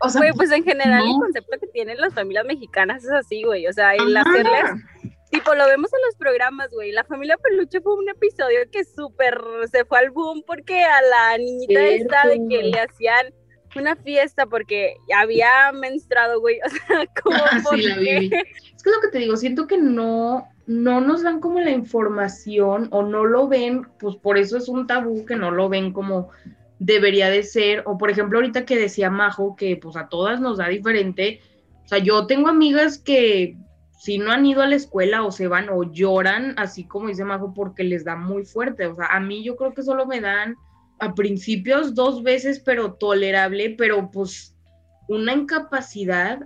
o 0.00 0.08
sea, 0.10 0.20
güey, 0.20 0.32
pues 0.32 0.50
en 0.50 0.64
general 0.64 1.02
el 1.02 1.18
concepto 1.18 1.56
que 1.58 1.66
tienen 1.68 1.98
las 1.98 2.12
familias 2.12 2.44
mexicanas 2.44 3.04
es 3.04 3.10
así, 3.10 3.42
güey, 3.42 3.66
o 3.66 3.72
sea, 3.72 3.94
el 3.94 4.14
hacerles 4.16 4.82
Tipo, 5.30 5.54
lo 5.54 5.66
vemos 5.66 5.92
en 5.92 6.00
los 6.06 6.14
programas, 6.16 6.70
güey. 6.70 6.92
La 6.92 7.04
familia 7.04 7.36
Peluche 7.38 7.80
fue 7.80 7.94
un 7.94 8.08
episodio 8.08 8.60
que 8.70 8.84
súper 8.84 9.40
se 9.70 9.84
fue 9.84 9.98
al 9.98 10.10
boom 10.10 10.44
porque 10.46 10.82
a 10.82 11.02
la 11.02 11.38
niñita 11.38 11.86
esta 11.86 12.28
de 12.28 12.40
que 12.48 12.62
le 12.62 12.78
hacían 12.78 13.34
una 13.76 13.96
fiesta 13.96 14.46
porque 14.46 14.96
había 15.14 15.72
menstruado, 15.72 16.40
güey. 16.40 16.58
O 16.64 16.70
sea, 16.70 17.06
como 17.22 17.76
sí, 17.76 17.82
la 17.82 17.96
vi. 17.96 18.30
Es 18.76 18.82
que 18.82 18.90
lo 18.90 19.00
que 19.00 19.08
te 19.10 19.18
digo, 19.18 19.36
siento 19.36 19.66
que 19.66 19.78
no, 19.78 20.48
no 20.66 21.00
nos 21.00 21.22
dan 21.22 21.40
como 21.40 21.60
la 21.60 21.70
información 21.70 22.88
o 22.90 23.02
no 23.02 23.24
lo 23.24 23.48
ven, 23.48 23.86
pues 23.98 24.16
por 24.16 24.38
eso 24.38 24.56
es 24.56 24.68
un 24.68 24.86
tabú 24.86 25.24
que 25.24 25.36
no 25.36 25.50
lo 25.50 25.68
ven 25.68 25.92
como 25.92 26.30
debería 26.78 27.28
de 27.28 27.42
ser. 27.42 27.82
O 27.86 27.98
por 27.98 28.10
ejemplo, 28.10 28.38
ahorita 28.38 28.64
que 28.64 28.78
decía 28.78 29.10
Majo 29.10 29.56
que 29.56 29.76
pues 29.76 29.96
a 29.96 30.08
todas 30.08 30.40
nos 30.40 30.58
da 30.58 30.68
diferente. 30.68 31.40
O 31.84 31.88
sea, 31.88 31.98
yo 31.98 32.26
tengo 32.26 32.48
amigas 32.48 32.98
que 32.98 33.56
si 34.04 34.18
no 34.18 34.32
han 34.32 34.44
ido 34.44 34.60
a 34.60 34.66
la 34.66 34.76
escuela 34.76 35.24
o 35.24 35.32
se 35.32 35.48
van 35.48 35.70
o 35.70 35.82
lloran, 35.82 36.52
así 36.58 36.86
como 36.86 37.08
dice 37.08 37.24
Majo, 37.24 37.54
porque 37.54 37.84
les 37.84 38.04
da 38.04 38.16
muy 38.16 38.44
fuerte. 38.44 38.84
O 38.84 38.94
sea, 38.94 39.06
a 39.06 39.18
mí 39.18 39.42
yo 39.42 39.56
creo 39.56 39.72
que 39.72 39.82
solo 39.82 40.04
me 40.04 40.20
dan 40.20 40.56
a 40.98 41.14
principios 41.14 41.94
dos 41.94 42.22
veces, 42.22 42.60
pero 42.60 42.92
tolerable, 42.92 43.74
pero 43.78 44.10
pues 44.10 44.54
una 45.08 45.32
incapacidad, 45.32 46.38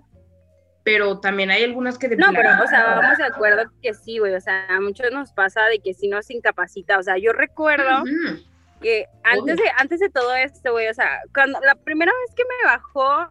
pero 0.85 1.19
también 1.19 1.50
hay 1.50 1.65
algunas 1.65 1.99
que... 1.99 2.07
De 2.07 2.17
no, 2.17 2.29
pero, 2.33 2.62
o 2.62 2.67
sea, 2.69 2.95
vamos 2.95 3.19
de 3.19 3.25
acuerdo 3.25 3.65
que 3.83 3.93
sí, 3.93 4.19
güey, 4.19 4.37
o 4.37 4.41
sea, 4.41 4.69
a 4.69 4.81
muchos 4.81 5.11
nos 5.11 5.33
pasa 5.33 5.65
de 5.65 5.81
que 5.81 5.95
si 5.95 6.07
no 6.07 6.23
se 6.23 6.35
incapacita, 6.35 6.97
o 6.97 7.03
sea, 7.03 7.19
yo 7.19 7.33
recuerdo... 7.33 8.05
Que 8.81 9.07
antes 9.25 9.57
de, 9.57 9.65
antes 9.77 9.99
de 9.99 10.09
todo 10.09 10.33
esto, 10.37 10.71
güey, 10.71 10.87
o 10.87 10.95
sea, 10.95 11.19
cuando 11.35 11.59
la 11.62 11.75
primera 11.75 12.12
vez 12.12 12.37
que 12.37 12.45
me 12.45 12.71
bajó 12.71 13.29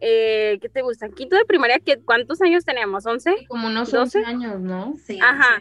eh, 0.00 0.58
¿qué 0.60 0.68
te 0.68 0.82
gusta? 0.82 1.08
Quinto 1.08 1.36
de 1.36 1.44
primaria, 1.44 1.80
¿qué, 1.80 1.98
¿cuántos 1.98 2.40
años 2.40 2.64
teníamos? 2.64 3.04
¿11? 3.04 3.46
Como 3.48 3.66
unos 3.66 3.90
12 3.90 4.24
años, 4.24 4.60
¿no? 4.60 4.94
Sí. 5.04 5.18
Ajá. 5.20 5.60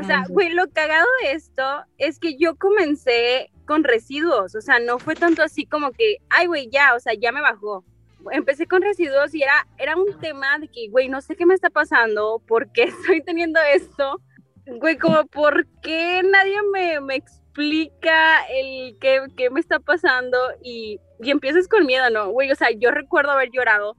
o 0.00 0.04
sea, 0.04 0.24
güey, 0.28 0.50
lo 0.50 0.68
cagado 0.70 1.06
de 1.22 1.32
esto 1.32 1.62
es 1.96 2.18
que 2.18 2.36
yo 2.36 2.56
comencé 2.56 3.50
con 3.66 3.84
residuos, 3.84 4.54
o 4.54 4.60
sea, 4.60 4.78
no 4.78 4.98
fue 4.98 5.14
tanto 5.14 5.42
así 5.42 5.66
como 5.66 5.92
que, 5.92 6.18
ay, 6.30 6.46
güey, 6.46 6.68
ya, 6.70 6.94
o 6.94 7.00
sea, 7.00 7.14
ya 7.14 7.32
me 7.32 7.40
bajó. 7.40 7.84
Empecé 8.32 8.66
con 8.66 8.82
residuos 8.82 9.34
y 9.34 9.42
era, 9.42 9.66
era 9.78 9.96
un 9.96 10.18
tema 10.18 10.58
de 10.58 10.68
que, 10.68 10.88
güey, 10.90 11.08
no 11.08 11.20
sé 11.20 11.36
qué 11.36 11.46
me 11.46 11.54
está 11.54 11.70
pasando, 11.70 12.42
por 12.46 12.70
qué 12.72 12.82
estoy 12.84 13.22
teniendo 13.22 13.60
esto, 13.74 14.20
güey, 14.66 14.98
como, 14.98 15.24
¿por 15.26 15.66
qué 15.82 16.22
nadie 16.24 16.56
me, 16.72 17.00
me 17.00 17.16
explica 17.16 17.47
el 17.58 18.96
qué, 19.00 19.26
qué 19.36 19.50
me 19.50 19.60
está 19.60 19.78
pasando? 19.80 20.38
Y 20.62 21.00
y 21.20 21.30
empiezas 21.30 21.68
con 21.68 21.86
miedo, 21.86 22.10
¿no? 22.10 22.30
Güey, 22.30 22.50
o 22.50 22.54
sea, 22.54 22.70
yo 22.70 22.90
recuerdo 22.90 23.32
haber 23.32 23.50
llorado 23.50 23.96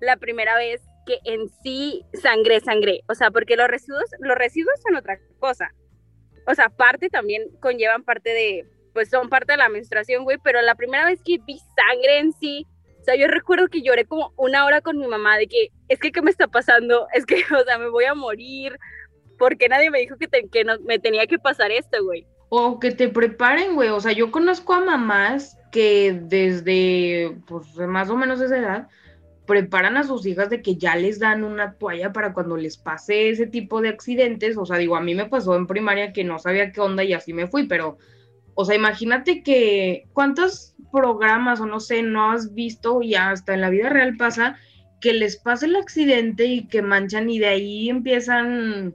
la 0.00 0.16
primera 0.16 0.56
vez 0.56 0.82
que 1.06 1.18
en 1.24 1.48
sí 1.62 2.04
sangré, 2.14 2.60
sangré. 2.60 3.02
O 3.08 3.14
sea, 3.14 3.30
porque 3.30 3.56
los 3.56 3.68
residuos, 3.68 4.04
los 4.20 4.36
residuos 4.36 4.80
son 4.82 4.96
otra 4.96 5.18
cosa. 5.38 5.72
O 6.46 6.54
sea, 6.54 6.68
parte 6.68 7.08
también 7.08 7.42
conllevan 7.60 8.04
parte 8.04 8.30
de, 8.30 8.64
pues 8.92 9.10
son 9.10 9.28
parte 9.28 9.52
de 9.52 9.58
la 9.58 9.68
menstruación, 9.68 10.24
güey, 10.24 10.38
pero 10.42 10.62
la 10.62 10.76
primera 10.76 11.04
vez 11.04 11.20
que 11.24 11.38
vi 11.44 11.58
sangre 11.76 12.18
en 12.18 12.32
sí, 12.32 12.66
o 13.00 13.04
sea, 13.04 13.16
yo 13.16 13.26
recuerdo 13.28 13.68
que 13.68 13.82
lloré 13.82 14.04
como 14.04 14.32
una 14.36 14.64
hora 14.64 14.80
con 14.80 14.98
mi 14.98 15.06
mamá 15.06 15.38
de 15.38 15.46
que, 15.48 15.68
es 15.88 15.98
que, 15.98 16.12
¿qué 16.12 16.22
me 16.22 16.30
está 16.30 16.48
pasando? 16.48 17.06
Es 17.12 17.26
que, 17.26 17.36
o 17.54 17.64
sea, 17.64 17.78
me 17.78 17.88
voy 17.88 18.04
a 18.04 18.14
morir, 18.14 18.76
porque 19.38 19.68
nadie 19.68 19.90
me 19.90 20.00
dijo 20.00 20.16
que, 20.16 20.28
que 20.48 20.64
no, 20.64 20.78
me 20.80 20.98
tenía 20.98 21.26
que 21.26 21.38
pasar 21.38 21.72
esto, 21.72 22.02
güey. 22.04 22.26
O 22.48 22.78
que 22.78 22.92
te 22.92 23.08
preparen, 23.08 23.74
güey. 23.74 23.88
O 23.88 24.00
sea, 24.00 24.12
yo 24.12 24.30
conozco 24.30 24.74
a 24.74 24.84
mamás 24.84 25.58
que 25.72 26.18
desde, 26.22 27.36
pues, 27.46 27.76
más 27.76 28.08
o 28.08 28.16
menos 28.16 28.40
esa 28.40 28.58
edad, 28.58 28.88
preparan 29.46 29.96
a 29.96 30.04
sus 30.04 30.26
hijas 30.26 30.50
de 30.50 30.60
que 30.60 30.76
ya 30.76 30.96
les 30.96 31.18
dan 31.18 31.44
una 31.44 31.74
toalla 31.74 32.12
para 32.12 32.32
cuando 32.32 32.56
les 32.56 32.76
pase 32.76 33.30
ese 33.30 33.46
tipo 33.46 33.80
de 33.80 33.88
accidentes. 33.88 34.56
O 34.56 34.66
sea, 34.66 34.76
digo, 34.76 34.96
a 34.96 35.00
mí 35.00 35.14
me 35.14 35.26
pasó 35.26 35.56
en 35.56 35.66
primaria 35.66 36.12
que 36.12 36.24
no 36.24 36.38
sabía 36.38 36.72
qué 36.72 36.80
onda 36.80 37.04
y 37.04 37.12
así 37.12 37.32
me 37.32 37.46
fui, 37.46 37.66
pero, 37.66 37.98
o 38.54 38.64
sea, 38.64 38.74
imagínate 38.74 39.42
que 39.42 40.04
cuántos 40.12 40.74
programas 40.92 41.60
o 41.60 41.66
no 41.66 41.80
sé, 41.80 42.02
no 42.02 42.32
has 42.32 42.54
visto 42.54 43.02
y 43.02 43.14
hasta 43.14 43.54
en 43.54 43.60
la 43.60 43.70
vida 43.70 43.88
real 43.88 44.16
pasa 44.16 44.56
que 45.00 45.12
les 45.12 45.36
pasa 45.36 45.66
el 45.66 45.76
accidente 45.76 46.46
y 46.46 46.66
que 46.66 46.82
manchan 46.82 47.30
y 47.30 47.38
de 47.38 47.46
ahí 47.46 47.88
empiezan 47.88 48.94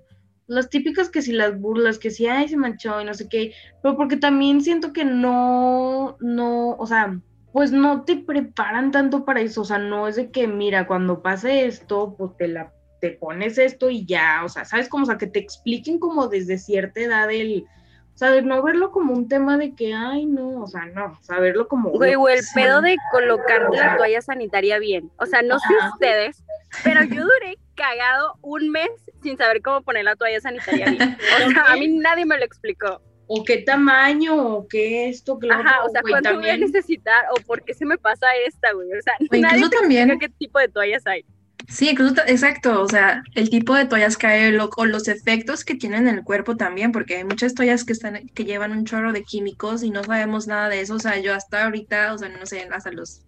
las 0.52 0.70
típicas 0.70 1.10
que 1.10 1.22
si 1.22 1.32
las 1.32 1.60
burlas, 1.60 1.98
que 1.98 2.12
si, 2.12 2.28
ay, 2.28 2.50
se 2.50 2.58
manchó 2.58 3.02
y 3.02 3.06
no 3.06 3.14
sé 3.14 3.30
qué, 3.30 3.54
pero 3.82 3.96
porque 3.96 4.18
también 4.18 4.62
siento 4.62 4.92
que 4.92 5.06
no, 5.06 6.18
no, 6.20 6.72
o 6.72 6.86
sea, 6.86 7.18
pues 7.54 7.72
no 7.72 8.04
te 8.04 8.18
preparan 8.18 8.92
tanto 8.92 9.24
para 9.24 9.40
eso, 9.40 9.62
o 9.62 9.66
sea, 9.66 9.78
no 9.78 10.08
es 10.08 10.18
de 10.18 10.30
que, 10.30 10.48
mira, 10.48 10.88
cuando 10.88 11.22
pase 11.22 11.66
esto, 11.66 12.16
pues 12.18 12.36
te 12.38 12.50
la, 12.50 12.74
te 13.00 13.12
pones 13.12 13.58
esto 13.58 13.90
y 13.90 14.06
ya, 14.06 14.42
o 14.44 14.50
sea, 14.50 14.66
¿sabes? 14.66 14.90
Como, 14.90 15.04
o 15.04 15.06
sea, 15.06 15.18
que 15.18 15.28
te 15.28 15.40
expliquen 15.40 16.00
como 16.00 16.28
desde 16.28 16.58
cierta 16.58 17.00
edad 17.00 17.32
el, 17.32 17.66
o 18.14 18.18
sea, 18.18 18.32
de 18.32 18.42
no 18.42 18.62
verlo 18.62 18.92
como 18.92 19.14
un 19.14 19.28
tema 19.28 19.58
de 19.58 19.74
que, 19.74 19.94
ay, 19.94 20.26
no, 20.26 20.62
o 20.62 20.68
sea, 20.68 20.86
no, 20.86 21.18
saberlo 21.22 21.68
como... 21.68 21.90
Güey, 21.90 22.16
o 22.16 22.30
el 22.30 22.42
pedo 22.54 22.82
de 22.82 22.96
colocar 23.12 23.68
la 23.72 23.98
toalla 23.98 24.22
sanitaria 24.22 24.78
bien, 24.80 25.12
o 25.18 25.26
sea, 25.26 25.42
no 25.42 25.58
sé 25.60 25.74
ustedes, 25.94 26.44
pero 26.84 27.04
yo 27.04 27.24
duré 27.24 27.58
cagado 27.76 28.38
un 28.42 28.70
mes 28.70 28.90
sin 29.24 29.38
saber 29.38 29.62
cómo 29.62 29.82
poner 29.82 30.06
la 30.06 30.16
toalla 30.16 30.40
sanitaria 30.40 30.92
bien. 30.92 31.18
O 31.48 31.52
sea, 31.52 31.66
a 31.72 31.76
mí 31.76 31.88
nadie 31.88 32.26
me 32.26 32.38
lo 32.38 32.46
explicó. 32.46 33.02
O 33.28 33.44
qué 33.44 33.60
tamaño, 33.60 34.58
o 34.58 34.68
qué 34.68 35.10
esto, 35.10 35.40
claro. 35.40 35.62
Ajá, 35.62 35.84
o 35.86 35.90
sea, 35.90 36.02
cuánto 36.02 36.36
voy 36.36 36.50
a 36.50 36.58
necesitar, 36.58 37.24
o 37.32 37.42
por 37.48 37.64
qué 37.64 37.74
se 37.74 37.86
me 37.86 37.98
pasa 37.98 38.28
esta, 38.46 38.74
güey. 38.74 38.90
O 38.92 39.02
sea, 39.02 39.14
o 39.20 39.38
nadie 39.38 39.70
también... 39.70 40.20
qué 40.20 40.30
tipo 40.30 40.60
de 40.60 40.68
toallas 40.68 41.08
hay. 41.08 41.26
Sí, 41.72 41.90
incluso, 41.90 42.16
exacto, 42.28 42.82
o 42.82 42.88
sea, 42.88 43.24
el 43.34 43.50
tipo 43.50 43.74
de 43.74 43.86
toallas 43.86 44.18
que 44.18 44.28
hay 44.28 44.58
o 44.58 44.86
los 44.86 45.08
efectos 45.08 45.64
que 45.64 45.76
tienen 45.76 46.06
en 46.08 46.16
el 46.16 46.24
cuerpo 46.24 46.58
también, 46.58 46.92
porque 46.92 47.16
hay 47.16 47.24
muchas 47.24 47.54
toallas 47.54 47.86
que 47.86 47.94
están, 47.94 48.28
que 48.34 48.44
llevan 48.44 48.74
un 48.74 48.84
chorro 48.84 49.14
de 49.14 49.24
químicos 49.24 49.82
y 49.82 49.90
no 49.90 50.04
sabemos 50.04 50.48
nada 50.48 50.68
de 50.68 50.82
eso, 50.82 50.96
o 50.96 51.00
sea, 51.00 51.18
yo 51.20 51.34
hasta 51.34 51.64
ahorita, 51.64 52.14
o 52.14 52.18
sea, 52.18 52.28
no 52.28 52.46
sé, 52.46 52.68
hasta 52.72 52.92
los, 52.92 53.22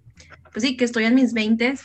pues 0.51 0.63
sí, 0.63 0.75
que 0.75 0.83
estoy 0.83 1.05
en 1.05 1.15
mis 1.15 1.33
20 1.33 1.75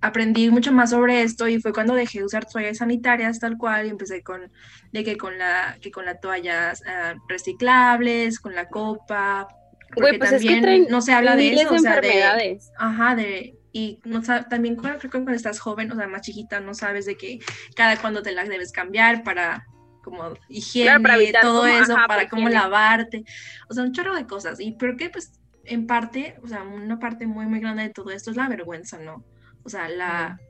aprendí 0.00 0.48
mucho 0.50 0.72
más 0.72 0.90
sobre 0.90 1.22
esto 1.22 1.48
y 1.48 1.60
fue 1.60 1.72
cuando 1.72 1.94
dejé 1.94 2.20
de 2.20 2.26
usar 2.26 2.46
toallas 2.46 2.76
sanitarias 2.78 3.40
tal 3.40 3.56
cual 3.56 3.86
y 3.86 3.88
empecé 3.88 4.22
con 4.22 4.52
de 4.92 5.02
que 5.02 5.16
con 5.16 5.36
la 5.38 5.78
que 5.80 5.90
con 5.90 6.04
las 6.04 6.20
toallas 6.20 6.82
ah, 6.86 7.14
reciclables, 7.28 8.38
con 8.38 8.54
la 8.54 8.68
copa, 8.68 9.48
porque 9.94 10.18
pues 10.18 10.30
también 10.30 10.86
no 10.88 11.00
se 11.00 11.12
habla 11.12 11.34
de 11.34 11.54
eso, 11.54 11.74
o 11.74 11.78
sea, 11.78 12.00
de 12.00 12.58
ajá, 12.78 13.16
de 13.16 13.56
y 13.76 14.00
no, 14.04 14.22
también 14.22 14.74
cuando, 14.74 14.98
cuando 15.10 15.32
estás 15.32 15.60
joven, 15.60 15.92
o 15.92 15.96
sea, 15.96 16.08
más 16.08 16.22
chiquita, 16.22 16.60
no 16.60 16.72
sabes 16.72 17.04
de 17.04 17.18
que 17.18 17.40
cada 17.74 18.00
cuando 18.00 18.22
te 18.22 18.32
las 18.32 18.48
debes 18.48 18.72
cambiar 18.72 19.22
para 19.22 19.66
como 20.02 20.32
higiene, 20.48 21.30
todo 21.42 21.66
eso, 21.66 21.94
para 22.08 22.26
cómo 22.26 22.48
lavarte, 22.48 23.22
o 23.68 23.74
sea, 23.74 23.84
un 23.84 23.92
chorro 23.92 24.16
de 24.16 24.26
cosas. 24.26 24.60
Y 24.60 24.78
creo 24.78 24.96
que 24.96 25.10
pues 25.10 25.30
en 25.64 25.86
parte, 25.86 26.38
o 26.42 26.48
sea, 26.48 26.62
una 26.62 26.98
parte 26.98 27.26
muy, 27.26 27.44
muy 27.44 27.60
grande 27.60 27.82
de 27.82 27.90
todo 27.90 28.12
esto 28.12 28.30
es 28.30 28.38
la 28.38 28.48
vergüenza, 28.48 28.96
¿no? 28.96 29.26
O 29.62 29.68
sea, 29.68 29.90
la 29.90 30.40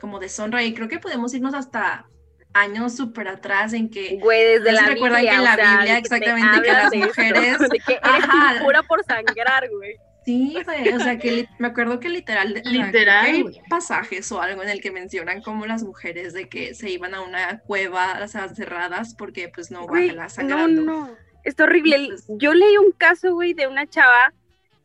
como 0.00 0.20
deshonra 0.20 0.62
y 0.62 0.72
creo 0.72 0.86
que 0.86 1.00
podemos 1.00 1.34
irnos 1.34 1.54
hasta 1.54 2.06
años 2.52 2.96
súper 2.96 3.28
atrás 3.28 3.72
en 3.72 3.90
que 3.90 4.18
güey 4.20 4.58
desde 4.58 4.72
la 4.72 4.86
recuerdan 4.86 5.22
que 5.22 5.28
en 5.28 5.44
la 5.44 5.56
Biblia 5.56 5.98
exactamente 5.98 6.62
que 6.62 6.72
las 6.72 6.94
mujeres 6.94 7.58
de 7.70 7.78
que 7.78 7.92
eres 7.92 8.62
pura 8.62 8.82
por 8.82 9.04
sangrar 9.04 9.68
güey 9.70 9.96
Sí, 10.28 10.58
güey, 10.62 10.92
o 10.92 11.00
sea 11.00 11.18
que 11.18 11.48
me 11.58 11.68
acuerdo 11.68 12.00
que 12.00 12.10
literal, 12.10 12.60
literal 12.66 13.24
hay 13.24 13.44
pasajes 13.70 14.30
o 14.30 14.42
algo 14.42 14.62
en 14.62 14.68
el 14.68 14.82
que 14.82 14.90
mencionan 14.90 15.40
como 15.40 15.64
las 15.64 15.82
mujeres 15.82 16.34
de 16.34 16.50
que 16.50 16.74
se 16.74 16.90
iban 16.90 17.14
a 17.14 17.22
una 17.22 17.60
cueva, 17.60 18.20
o 18.22 18.28
sea, 18.28 18.46
cerradas 18.50 19.14
porque 19.14 19.48
pues 19.48 19.70
no 19.70 19.86
güey, 19.86 20.10
la 20.10 20.28
sangrando. 20.28 20.82
No, 20.82 21.06
no, 21.06 21.16
es 21.44 21.58
horrible. 21.58 22.10
Yo 22.28 22.52
leí 22.52 22.76
un 22.76 22.92
caso, 22.92 23.32
güey, 23.32 23.54
de 23.54 23.68
una 23.68 23.86
chava 23.86 24.34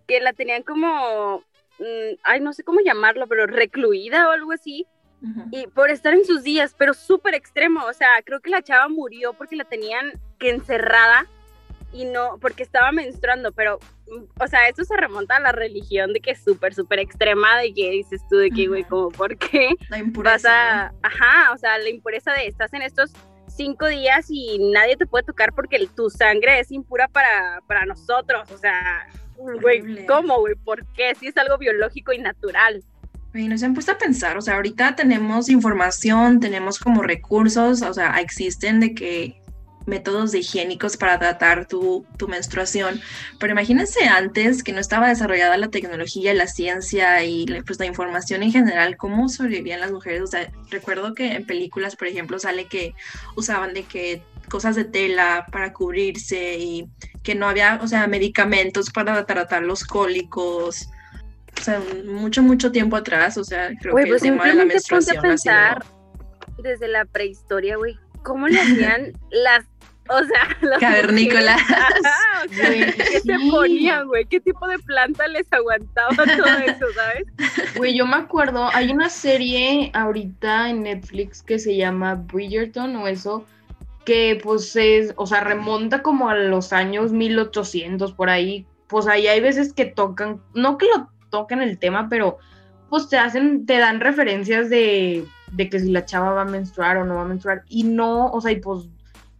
que 0.08 0.22
la 0.22 0.32
tenían 0.32 0.64
como, 0.64 1.40
mm, 1.80 2.16
ay, 2.24 2.40
no 2.40 2.54
sé 2.54 2.64
cómo 2.64 2.80
llamarlo, 2.80 3.28
pero 3.28 3.46
recluida 3.46 4.30
o 4.30 4.32
algo 4.32 4.54
así. 4.54 4.88
Y 5.52 5.68
por 5.68 5.90
estar 5.90 6.14
en 6.14 6.26
sus 6.26 6.44
días, 6.44 6.76
pero 6.78 6.94
súper 6.94 7.34
extremo, 7.34 7.86
o 7.86 7.94
sea, 7.94 8.10
creo 8.26 8.42
que 8.42 8.50
la 8.50 8.62
chava 8.62 8.90
murió 8.90 9.34
porque 9.34 9.56
la 9.56 9.64
tenían 9.64 10.20
que 10.38 10.50
encerrada 10.50 11.28
y 11.94 12.06
no, 12.06 12.38
porque 12.42 12.64
estaba 12.64 12.92
menstruando, 12.92 13.52
pero, 13.52 13.80
o 14.40 14.48
sea, 14.48 14.68
eso 14.68 14.84
se 14.84 14.98
remonta 14.98 15.38
a 15.38 15.40
la 15.40 15.52
religión 15.52 16.12
de 16.12 16.20
que 16.20 16.32
es 16.32 16.44
súper, 16.44 16.74
súper 16.74 17.00
extrema, 17.00 17.60
de 17.60 17.74
que 17.74 17.92
dices 17.92 18.22
tú, 18.30 18.38
de 18.38 18.50
que, 18.50 18.68
güey, 18.68 18.84
como, 18.84 19.10
¿por 19.10 19.38
qué 19.38 19.76
la 19.90 20.00
impureza, 20.00 20.94
ajá, 21.04 21.54
o 21.54 21.58
sea, 21.58 21.78
la 21.78 21.90
impureza 21.90 22.34
de 22.34 22.48
estás 22.48 22.74
en 22.74 22.82
estos 22.82 23.14
cinco 23.48 23.88
días 23.88 24.26
y 24.30 24.58
nadie 24.74 24.98
te 24.98 25.06
puede 25.06 25.24
tocar 25.24 25.54
porque 25.54 25.88
tu 25.96 26.10
sangre 26.10 26.60
es 26.60 26.72
impura 26.72 27.08
para, 27.08 27.62
para 27.68 27.86
nosotros, 27.86 28.50
o 28.52 28.58
sea, 28.58 29.08
güey, 29.38 30.06
¿cómo, 30.06 30.40
güey? 30.40 30.56
¿Por 30.56 30.86
qué? 30.94 31.16
Si 31.16 31.28
es 31.28 31.38
algo 31.38 31.58
biológico 31.58 32.12
y 32.14 32.20
natural. 32.20 32.84
Y 33.34 33.48
nos 33.48 33.64
han 33.64 33.74
puesto 33.74 33.92
a 33.92 33.98
pensar, 33.98 34.38
o 34.38 34.42
sea, 34.42 34.56
ahorita 34.56 34.96
tenemos 34.96 35.50
información, 35.50 36.40
tenemos 36.40 36.78
como 36.78 37.02
recursos, 37.02 37.82
o 37.82 37.94
sea, 37.94 38.20
existen 38.20 38.80
de 38.80 38.94
que 38.94 39.44
métodos 39.86 40.34
higiénicos 40.34 40.98
para 40.98 41.20
tratar 41.20 41.68
tu, 41.68 42.06
tu, 42.18 42.28
menstruación. 42.28 43.02
Pero 43.40 43.54
imagínense 43.54 44.06
antes 44.06 44.64
que 44.64 44.72
no 44.72 44.80
estaba 44.80 45.10
desarrollada 45.10 45.58
la 45.58 45.70
tecnología, 45.70 46.34
la 46.34 46.48
ciencia 46.48 47.24
y 47.24 47.46
pues, 47.66 47.80
la 47.80 47.86
información 47.86 48.44
en 48.44 48.52
general, 48.52 48.98
cómo 48.98 49.30
sobrevivían 49.30 49.82
las 49.82 49.92
mujeres. 49.92 50.22
O 50.22 50.28
sea, 50.28 50.52
recuerdo 50.70 51.14
que 51.14 51.34
en 51.34 51.46
películas, 51.46 51.96
por 51.96 52.08
ejemplo, 52.08 52.40
sale 52.40 52.66
que 52.66 52.94
usaban 53.36 53.74
de 53.74 53.84
que 53.84 54.22
cosas 54.50 54.76
de 54.76 54.86
tela 54.86 55.48
para 55.52 55.74
cubrirse 55.74 56.58
y 56.60 56.88
que 57.24 57.36
no 57.36 57.48
había, 57.48 57.80
o 57.82 57.88
sea, 57.88 58.08
medicamentos 58.08 58.90
para 58.90 59.26
tratar 59.26 59.64
los 59.64 59.84
cólicos. 59.84 60.90
O 61.60 61.64
sea, 61.64 61.82
mucho, 62.06 62.42
mucho 62.42 62.72
tiempo 62.72 62.96
atrás, 62.96 63.38
o 63.38 63.44
sea, 63.44 63.72
creo 63.80 63.96
que 63.96 64.02
el 64.04 64.10
pues 64.10 64.22
tema 64.22 64.46
de 64.46 64.54
la 64.56 64.66
menstruación 64.66 65.22
pensar 65.22 65.84
desde 66.62 66.88
la 66.88 67.06
prehistoria, 67.06 67.78
güey, 67.78 67.98
¿cómo 68.24 68.48
le 68.48 68.60
hacían 68.60 69.14
las 69.32 69.66
o 70.10 70.24
sea, 70.26 70.58
los 70.62 70.80
cavernícolas. 70.80 71.62
¿Qué 72.52 73.22
se 73.22 73.50
ponían, 73.50 74.08
güey? 74.08 74.26
¿Qué 74.26 74.40
tipo 74.40 74.68
de 74.68 74.78
planta 74.80 75.28
les 75.28 75.52
aguantaba 75.54 76.16
todo 76.16 76.58
eso, 76.58 76.86
sabes? 76.94 77.76
Güey, 77.76 77.96
yo 77.96 78.06
me 78.06 78.18
acuerdo, 78.18 78.70
hay 78.74 78.92
una 78.92 79.10
serie 79.10 79.92
ahorita 79.94 80.70
en 80.70 80.84
Netflix 80.84 81.42
que 81.42 81.58
se 81.58 81.78
llama 81.78 82.16
Bridgerton 82.16 82.96
o 82.98 83.08
eso, 83.08 83.46
que 84.04 84.40
pues 84.44 84.76
es, 84.76 85.14
o 85.16 85.26
sea, 85.26 85.40
remonta 85.42 86.02
como 86.02 86.30
a 86.30 86.36
los 86.36 86.74
años 86.74 87.12
1800 87.12 88.12
por 88.14 88.30
ahí. 88.30 88.66
Pues 88.88 89.08
ahí 89.08 89.28
hay 89.28 89.40
veces 89.40 89.74
que 89.74 89.86
tocan, 89.86 90.42
no 90.54 90.78
que 90.78 90.86
lo 90.88 91.10
tocan 91.34 91.64
el 91.64 91.80
tema, 91.80 92.10
pero 92.10 92.38
pues 92.90 93.10
te 93.10 93.18
hacen, 93.18 93.66
te 93.66 93.80
dan 93.80 94.00
referencias 94.00 94.70
de, 94.70 95.26
de 95.52 95.68
que 95.68 95.80
si 95.80 95.90
la 95.92 96.06
chava 96.06 96.32
va 96.32 96.44
a 96.44 96.46
menstruar 96.46 96.98
o 96.98 97.06
no 97.06 97.16
va 97.16 97.24
a 97.24 97.26
menstruar. 97.26 97.64
Y 97.68 97.84
no, 97.84 98.28
o 98.28 98.40
sea, 98.40 98.52
y 98.52 98.58
pues 98.58 98.88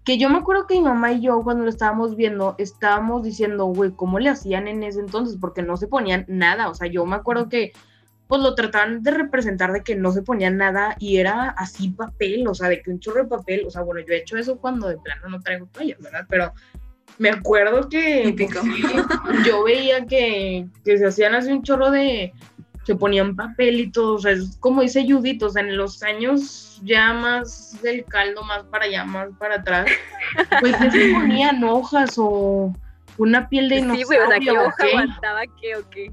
que 0.04 0.18
yo 0.18 0.28
me 0.28 0.40
acuerdo 0.40 0.66
que 0.66 0.74
mi 0.74 0.82
mamá 0.82 1.12
y 1.12 1.22
yo 1.22 1.40
cuando 1.44 1.64
lo 1.64 1.70
estábamos 1.70 2.16
viendo 2.16 2.56
estábamos 2.58 3.22
diciendo, 3.22 3.66
güey, 3.66 3.92
¿cómo 3.92 4.18
le 4.18 4.30
hacían 4.30 4.68
en 4.68 4.82
ese 4.82 5.02
entonces? 5.02 5.38
Porque 5.40 5.62
no 5.62 5.78
se 5.78 5.88
ponían 5.88 6.26
nada, 6.28 6.68
o 6.70 6.74
sea, 6.74 6.88
yo 6.88 7.06
me 7.06 7.16
acuerdo 7.16 7.48
que 7.48 7.74
pues 8.28 8.42
lo 8.42 8.56
trataban 8.56 9.04
de 9.04 9.12
representar 9.12 9.72
de 9.72 9.84
que 9.84 9.96
no 9.96 10.12
se 10.12 10.24
ponían 10.24 10.58
nada 10.58 10.96
y 10.98 11.18
era 11.18 11.50
así 11.50 11.90
papel, 11.90 12.48
o 12.48 12.56
sea, 12.56 12.70
de 12.70 12.82
que 12.82 12.90
un 12.90 13.00
chorro 13.00 13.22
de 13.24 13.30
papel, 13.30 13.66
o 13.68 13.70
sea, 13.70 13.84
bueno, 13.84 14.02
yo 14.02 14.14
he 14.14 14.18
hecho 14.18 14.36
eso 14.36 14.58
cuando 14.58 14.88
de 14.88 14.98
plano 14.98 15.30
no 15.30 15.40
traigo 15.42 15.68
toallas, 15.68 16.00
¿verdad? 16.02 16.26
Pero 16.28 16.54
me 17.18 17.30
acuerdo 17.30 17.90
que 17.90 18.34
pues, 18.36 19.46
yo 19.46 19.64
veía 19.64 20.06
que, 20.06 20.66
que 20.84 20.98
se 20.98 21.08
hacían 21.08 21.36
así 21.36 21.52
un 21.52 21.64
chorro 21.64 21.92
de, 21.92 22.34
se 22.86 22.96
ponían 22.96 23.36
papel 23.36 23.80
y 23.80 23.92
todo, 23.92 24.16
o 24.16 24.20
sea, 24.20 24.32
es 24.32 24.58
como 24.60 24.82
dice 24.82 25.06
Judith, 25.08 25.42
o 25.44 25.50
sea, 25.50 25.62
en 25.62 25.78
los 25.78 26.04
años 26.04 26.82
ya 26.84 27.14
más 27.14 27.82
del 27.82 28.04
caldo, 28.06 28.44
más 28.44 28.64
para 28.66 28.86
allá, 28.86 29.06
más 29.06 29.30
para 29.40 29.56
atrás, 29.56 29.88
pues 30.60 30.76
se 30.92 31.14
ponían 31.14 31.64
hojas 31.64 32.16
o 32.18 32.74
una 33.18 33.48
piel 33.48 33.70
de 33.70 33.76
dinosaurio. 33.78 34.06
Sí, 34.06 34.16
güey, 34.16 34.20
o 34.20 34.28
sea, 34.28 34.40
¿qué 34.40 34.52
hoja 34.52 34.84
aguantaba 34.84 35.42
qué 35.62 35.76
o 35.76 35.90
qué? 35.90 36.12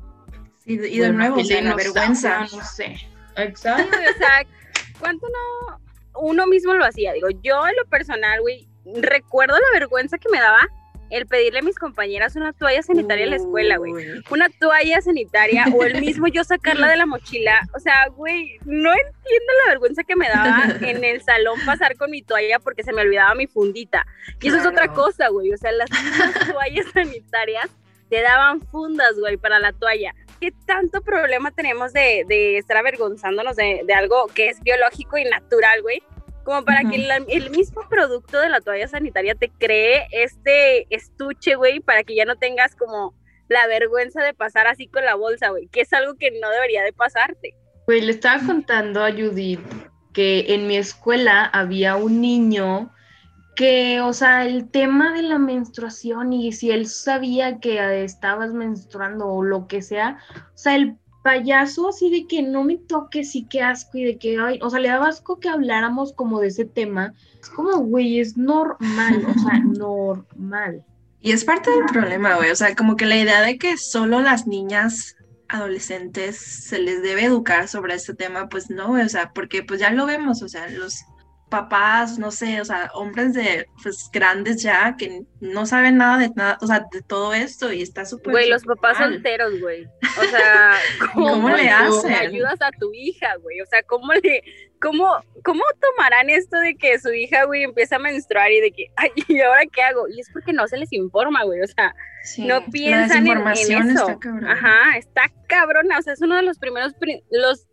Sí, 0.59 0.75
y 0.75 0.99
de 0.99 1.13
nuevo, 1.13 1.41
o 1.41 1.45
sea, 1.45 1.63
la 1.63 1.75
vergüenza. 1.75 2.41
No 2.41 2.63
sé. 2.63 2.97
Exacto. 3.37 3.97
o 3.97 4.19
sea, 4.19 4.47
¿cuánto 4.99 5.27
no 5.29 5.81
uno 6.21 6.47
mismo 6.47 6.75
lo 6.75 6.85
hacía? 6.85 7.13
Digo, 7.15 7.29
yo 7.43 7.67
en 7.67 7.77
lo 7.77 7.87
personal, 7.87 8.41
güey, 8.43 8.69
recuerdo 9.01 9.57
la 9.57 9.79
vergüenza 9.79 10.19
que 10.19 10.29
me 10.29 10.39
daba 10.39 10.69
el 11.11 11.27
pedirle 11.27 11.59
a 11.59 11.63
mis 11.63 11.79
compañeras 11.79 12.37
una 12.37 12.53
toalla 12.53 12.83
sanitaria 12.83 13.25
en 13.25 13.31
la 13.31 13.37
escuela, 13.37 13.77
güey. 13.77 13.93
Una 14.31 14.49
toalla 14.49 15.01
sanitaria 15.01 15.67
o 15.75 15.85
el 15.85 16.01
mismo 16.01 16.29
yo 16.29 16.45
sacarla 16.45 16.89
de 16.89 16.97
la 16.97 17.07
mochila. 17.07 17.61
O 17.75 17.81
sea, 17.81 18.09
güey, 18.09 18.59
no 18.65 18.93
entiendo 18.93 19.53
la 19.65 19.73
vergüenza 19.73 20.05
que 20.05 20.17
me 20.17 20.29
daba 20.29 20.65
en 20.81 21.05
el 21.05 21.23
salón 21.23 21.59
pasar 21.67 21.97
con 21.97 22.11
mi 22.11 22.23
toalla 22.23 22.61
porque 22.61 22.85
se 22.85 22.93
me 22.93 23.03
olvidaba 23.03 23.35
mi 23.35 23.49
fundita. 23.49 24.07
Y 24.41 24.49
eso 24.49 24.59
es 24.59 24.67
otra 24.67 24.89
cosa, 24.89 25.29
güey. 25.29 25.53
O 25.53 25.57
sea, 25.57 25.73
las 25.73 25.91
toallas 26.53 26.87
sanitarias 26.95 27.71
te 28.09 28.23
daban 28.23 28.61
fundas, 28.61 29.19
güey, 29.19 29.37
para 29.37 29.59
la 29.59 29.73
toalla. 29.73 30.15
¿Qué 30.41 30.53
tanto 30.65 31.03
problema 31.03 31.51
tenemos 31.51 31.93
de, 31.93 32.25
de 32.27 32.57
estar 32.57 32.77
avergonzándonos 32.77 33.57
de, 33.57 33.83
de 33.85 33.93
algo 33.93 34.27
que 34.29 34.49
es 34.49 34.61
biológico 34.61 35.19
y 35.19 35.25
natural, 35.25 35.83
güey? 35.83 36.03
Como 36.51 36.65
para 36.65 36.83
que 36.83 36.97
el 37.29 37.51
mismo 37.51 37.83
producto 37.89 38.41
de 38.41 38.49
la 38.49 38.61
toalla 38.61 38.89
sanitaria 38.89 39.37
te 39.37 39.51
cree 39.51 40.09
este 40.11 40.93
estuche, 40.93 41.55
güey, 41.55 41.79
para 41.79 42.03
que 42.03 42.17
ya 42.17 42.25
no 42.25 42.35
tengas 42.35 42.75
como 42.75 43.15
la 43.47 43.69
vergüenza 43.69 44.21
de 44.25 44.35
pasar 44.35 44.67
así 44.67 44.89
con 44.89 45.05
la 45.05 45.15
bolsa, 45.15 45.51
güey, 45.51 45.69
que 45.69 45.83
es 45.83 45.93
algo 45.93 46.17
que 46.17 46.33
no 46.41 46.51
debería 46.51 46.83
de 46.83 46.93
pasarte. 46.93 47.55
Güey, 47.87 48.01
le 48.01 48.11
estaba 48.11 48.45
contando 48.45 49.05
a 49.05 49.13
Judith 49.13 49.61
que 50.13 50.47
en 50.49 50.67
mi 50.67 50.77
escuela 50.77 51.45
había 51.45 51.95
un 51.95 52.21
niño 52.21 52.93
que, 53.55 54.01
o 54.01 54.13
sea, 54.13 54.45
el 54.45 54.73
tema 54.73 55.13
de 55.13 55.23
la 55.23 55.39
menstruación 55.39 56.33
y 56.33 56.51
si 56.51 56.73
él 56.73 56.89
sabía 56.89 57.61
que 57.61 58.03
estabas 58.03 58.53
menstruando 58.53 59.29
o 59.29 59.45
lo 59.45 59.69
que 59.69 59.83
sea, 59.83 60.19
o 60.53 60.59
sea, 60.59 60.75
el 60.75 60.97
payaso 61.23 61.89
así 61.89 62.11
de 62.11 62.27
que 62.27 62.43
no 62.43 62.65
me 62.65 62.77
toques 62.77 63.35
y 63.35 63.45
qué 63.45 63.63
asco 63.63 63.99
y 63.99 64.05
de 64.05 64.19
que, 64.19 64.39
ay, 64.39 64.59
o 64.63 64.71
sea, 64.71 64.81
le 64.81 64.89
daba 64.89 65.09
asco 65.09 65.39
que 65.39 65.49
habláramos 65.49 66.13
como 66.13 66.41
de 66.41 66.49
ese 66.49 66.65
tema. 66.65 67.15
Es 67.41 67.49
como, 67.51 67.79
güey, 67.79 68.21
es 68.21 68.37
normal, 68.37 69.27
o 69.29 69.39
sea, 69.39 69.59
normal. 69.65 70.85
Y 71.21 71.33
es 71.33 71.45
parte 71.45 71.71
del 71.71 71.85
problema, 71.85 72.37
güey, 72.37 72.51
o 72.51 72.57
sea, 72.57 72.75
como 72.75 72.97
que 72.97 73.05
la 73.05 73.17
idea 73.17 73.43
de 73.43 73.59
que 73.59 73.77
solo 73.77 74.21
las 74.21 74.47
niñas 74.47 75.17
adolescentes 75.49 76.39
se 76.39 76.79
les 76.79 77.03
debe 77.03 77.25
educar 77.25 77.69
sobre 77.69 77.95
este 77.95 78.15
tema, 78.15 78.49
pues 78.49 78.71
no, 78.71 78.93
o 78.93 79.09
sea, 79.09 79.33
porque 79.33 79.63
pues 79.63 79.81
ya 79.81 79.91
lo 79.91 80.07
vemos, 80.07 80.43
o 80.43 80.49
sea, 80.49 80.69
los 80.69 81.05
papás, 81.51 82.19
no 82.19 82.31
sé, 82.31 82.61
o 82.61 82.65
sea, 82.65 82.91
hombres 82.95 83.35
de, 83.35 83.67
pues, 83.83 84.09
grandes 84.13 84.63
ya, 84.63 84.97
que 84.97 85.23
no 85.41 85.67
saben 85.67 85.99
nada 85.99 86.19
de 86.19 86.31
nada, 86.35 86.59
o 86.63 86.67
sea, 86.67 86.87
de 86.91 87.03
todo 87.03 87.35
esto 87.35 87.73
y 87.73 87.83
está 87.83 88.07
súper... 88.07 88.31
Güey, 88.31 88.49
los 88.49 88.65
papás 88.65 88.97
solteros, 88.97 89.61
güey. 89.61 89.85
O 90.19 90.23
sea, 90.31 90.73
¿cómo, 91.15 91.51
le 91.51 91.69
hacen? 91.69 92.13
ayudas 92.13 92.63
a 92.63 92.71
tu 92.71 92.95
hija, 92.95 93.37
güey? 93.43 93.61
O 93.61 93.67
sea, 93.67 93.83
¿cómo 93.83 94.13
le, 94.15 94.43
cómo, 94.81 95.23
cómo 95.45 95.63
tomarán 95.81 96.31
esto 96.31 96.57
de 96.59 96.77
que 96.77 96.99
su 96.99 97.13
hija, 97.13 97.45
güey, 97.45 97.65
empieza 97.65 97.97
a 97.97 98.01
menstruar 98.01 98.51
y 98.53 98.61
de 98.61 98.73
que, 98.73 98.87
ay, 98.97 99.11
¿y 99.29 99.41
ahora 99.41 99.63
qué 99.71 99.83
hago? 99.83 100.09
Y 100.09 100.21
es 100.21 100.31
porque 100.33 100.53
no 100.53 100.67
se 100.69 100.79
les 100.79 100.93
informa, 100.93 101.45
güey, 101.45 101.61
o 101.61 101.67
sea, 101.67 101.95
no 102.39 102.65
piensan 102.71 103.27
en, 103.27 103.39
en, 103.39 103.91
eso. 103.91 104.09
Está 104.09 104.53
Ajá, 104.53 104.97
está 104.97 105.23
cabrona, 105.49 105.99
o 105.99 106.03
sea, 106.03 106.13
es 106.13 106.21
uno 106.21 106.37
de 106.37 106.43
los 106.43 106.59
primeros, 106.59 106.95
los 107.31 107.67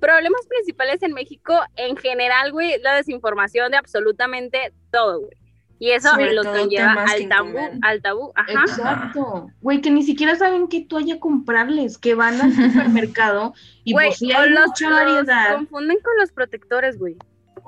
problemas 0.00 0.46
principales 0.46 1.02
en 1.02 1.12
México 1.12 1.54
en 1.76 1.96
general, 1.96 2.52
güey, 2.52 2.80
la 2.80 2.94
desinformación 2.94 3.70
de 3.70 3.76
absolutamente 3.78 4.72
todo, 4.90 5.20
güey. 5.20 5.32
Y 5.80 5.90
eso 5.90 6.16
es 6.18 6.32
lo 6.32 6.42
que 6.42 6.66
lleva 6.66 7.04
al 7.04 7.28
tabú, 7.28 7.56
al 7.82 8.02
tabú, 8.02 8.32
ajá. 8.34 8.62
Exacto. 8.62 9.48
Güey, 9.60 9.80
que 9.80 9.90
ni 9.90 10.02
siquiera 10.02 10.34
saben 10.34 10.66
qué 10.66 10.80
toalla 10.80 11.20
comprarles, 11.20 11.98
que 11.98 12.14
van 12.14 12.40
al 12.40 12.52
supermercado 12.72 13.54
y 13.84 13.92
güey, 13.92 14.08
pues 14.08 14.22
hay 14.22 14.50
los, 14.50 14.66
mucha 14.66 14.90
variedad. 14.90 15.54
confunden 15.54 15.98
con 16.02 16.16
los 16.18 16.32
protectores, 16.32 16.98
güey. 16.98 17.16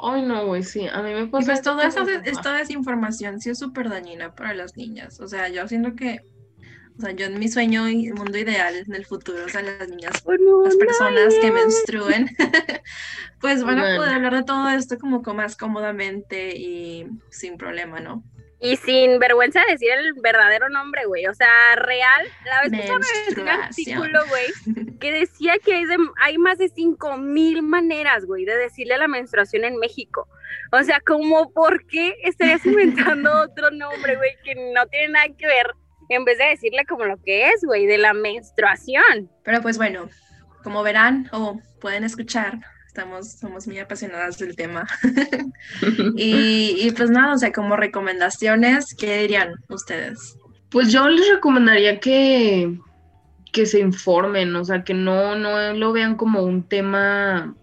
Ay, 0.03 0.23
no, 0.23 0.47
güey, 0.47 0.63
sí, 0.63 0.89
a 0.89 1.03
mí 1.03 1.15
me 1.15 1.27
pasa. 1.27 1.45
Y 1.45 1.47
pues 1.47 1.63
todo 1.63 1.83
eso, 1.83 2.05
esta 2.25 2.55
desinformación 2.55 3.41
sí 3.41 3.51
es 3.51 3.59
súper 3.59 3.89
dañina 3.89 4.35
para 4.35 4.55
las 4.55 4.77
niñas. 4.77 5.21
O 5.21 5.29
sea, 5.29 5.49
yo 5.49 5.69
siento 5.69 5.95
que 5.95 6.21
O 7.01 7.03
sea, 7.03 7.13
yo 7.13 7.25
en 7.25 7.39
mi 7.39 7.49
sueño 7.49 7.89
y 7.89 8.13
mundo 8.13 8.37
ideal 8.37 8.77
en 8.77 8.95
el 8.95 9.07
futuro, 9.07 9.47
o 9.47 9.49
sea, 9.49 9.63
las 9.63 9.89
niñas, 9.89 10.23
las 10.65 10.77
personas 10.77 11.35
que 11.41 11.51
menstruen, 11.51 12.29
pues 13.41 13.65
van 13.65 13.79
a 13.79 13.97
poder 13.97 14.13
hablar 14.13 14.35
de 14.35 14.43
todo 14.43 14.69
esto 14.69 14.99
como 14.99 15.23
más 15.33 15.57
cómodamente 15.57 16.55
y 16.55 17.07
sin 17.31 17.57
problema, 17.57 18.01
¿no? 18.01 18.23
Y 18.61 18.77
sin 18.77 19.19
vergüenza 19.19 19.61
de 19.61 19.73
decir 19.73 19.89
el 19.93 20.13
verdadero 20.21 20.69
nombre, 20.69 21.07
güey. 21.07 21.27
O 21.27 21.33
sea, 21.33 21.75
real. 21.77 22.29
La 22.45 22.61
vez 22.61 22.71
me 22.71 23.41
un 23.43 23.49
artículo, 23.49 24.21
güey, 24.29 24.99
que 25.01 25.13
decía 25.13 25.55
que 25.65 25.77
hay, 25.77 25.85
hay 26.21 26.37
más 26.37 26.59
de 26.59 26.69
cinco 26.69 27.17
mil 27.17 27.63
maneras, 27.63 28.27
güey, 28.27 28.45
de 28.45 28.59
decirle 28.59 28.93
a 28.93 28.99
la 28.99 29.09
menstruación 29.09 29.65
en 29.65 29.79
México. 29.79 30.29
O 30.71 30.83
sea, 30.83 31.01
como, 31.01 31.51
¿por 31.55 31.87
qué 31.87 32.15
estarías 32.25 32.67
inventando 32.67 33.33
otro 33.41 33.71
nombre, 33.71 34.17
güey, 34.17 34.33
que 34.45 34.55
no 34.75 34.87
tiene 34.89 35.15
nada 35.15 35.29
que 35.29 35.47
ver 35.47 35.75
en 36.15 36.25
vez 36.25 36.39
de 36.39 36.45
decirle 36.47 36.85
como 36.87 37.05
lo 37.05 37.17
que 37.23 37.49
es, 37.49 37.65
güey, 37.65 37.87
de 37.87 37.99
la 37.99 38.13
menstruación? 38.13 39.31
Pero 39.45 39.63
pues 39.63 39.79
bueno, 39.79 40.09
como 40.63 40.83
verán 40.83 41.29
o 41.33 41.61
pueden 41.81 42.05
escuchar, 42.05 42.59
estamos, 42.87 43.33
somos 43.33 43.67
muy 43.67 43.79
apasionadas 43.79 44.39
del 44.39 44.57
tema. 44.57 44.87
y, 46.17 46.91
pues 46.97 47.11
nada, 47.11 47.35
o 47.35 47.39
sea, 47.39 47.53
como 47.53 47.77
recomendaciones, 47.77 48.95
¿qué 48.99 49.23
dirían 49.23 49.55
ustedes? 49.69 50.37
Pues 50.71 50.93
yo 50.93 51.09
les 51.09 51.31
recomendaría 51.31 52.01
que, 52.01 52.79
que 53.53 53.67
se 53.67 53.81
informen, 53.81 54.55
o 54.57 54.65
sea, 54.65 54.83
que 54.83 54.95
no, 54.95 55.37
no 55.37 55.73
lo 55.75 55.93
vean 55.93 56.17
como 56.17 56.43
un 56.43 56.65
tema 56.65 57.55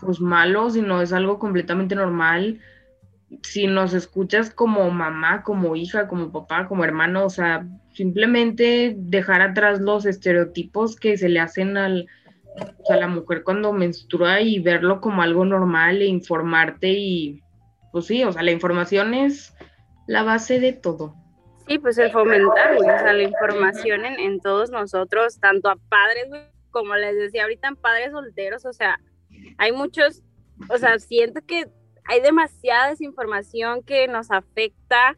pues 0.00 0.20
malo, 0.20 0.68
sino 0.68 1.00
es 1.00 1.14
algo 1.14 1.38
completamente 1.38 1.94
normal. 1.94 2.60
Si 3.42 3.66
nos 3.66 3.94
escuchas 3.94 4.50
como 4.50 4.90
mamá, 4.90 5.42
como 5.42 5.76
hija, 5.76 6.08
como 6.08 6.30
papá, 6.30 6.68
como 6.68 6.84
hermano, 6.84 7.24
o 7.24 7.30
sea, 7.30 7.66
simplemente 7.94 8.94
dejar 8.96 9.40
atrás 9.40 9.80
los 9.80 10.04
estereotipos 10.04 10.96
que 10.96 11.16
se 11.16 11.28
le 11.28 11.40
hacen 11.40 11.76
al, 11.76 12.08
sea, 12.86 12.96
la 12.96 13.08
mujer 13.08 13.42
cuando 13.42 13.72
menstrua 13.72 14.40
y 14.40 14.58
verlo 14.60 15.00
como 15.00 15.22
algo 15.22 15.44
normal 15.44 16.02
e 16.02 16.06
informarte 16.06 16.88
y, 16.90 17.42
pues 17.92 18.06
sí, 18.06 18.24
o 18.24 18.32
sea, 18.32 18.42
la 18.42 18.52
información 18.52 19.14
es 19.14 19.54
la 20.06 20.22
base 20.22 20.60
de 20.60 20.72
todo. 20.72 21.14
Sí, 21.66 21.78
pues 21.78 21.96
el 21.96 22.10
fomentar, 22.10 22.76
o 22.76 22.80
sea, 22.80 23.12
la 23.12 23.22
información 23.22 24.04
en, 24.04 24.40
todos 24.40 24.70
nosotros, 24.70 25.40
tanto 25.40 25.70
a 25.70 25.76
padres, 25.88 26.26
como 26.70 26.94
les 26.96 27.16
decía 27.16 27.44
ahorita, 27.44 27.68
en 27.68 27.76
padres 27.76 28.12
solteros, 28.12 28.66
o 28.66 28.72
sea, 28.72 29.00
hay 29.56 29.72
muchos, 29.72 30.22
o 30.68 30.76
sea, 30.76 30.98
siento 30.98 31.40
que 31.46 31.66
hay 32.04 32.20
demasiada 32.20 32.90
desinformación 32.90 33.82
que 33.82 34.08
nos 34.08 34.30
afecta 34.30 35.16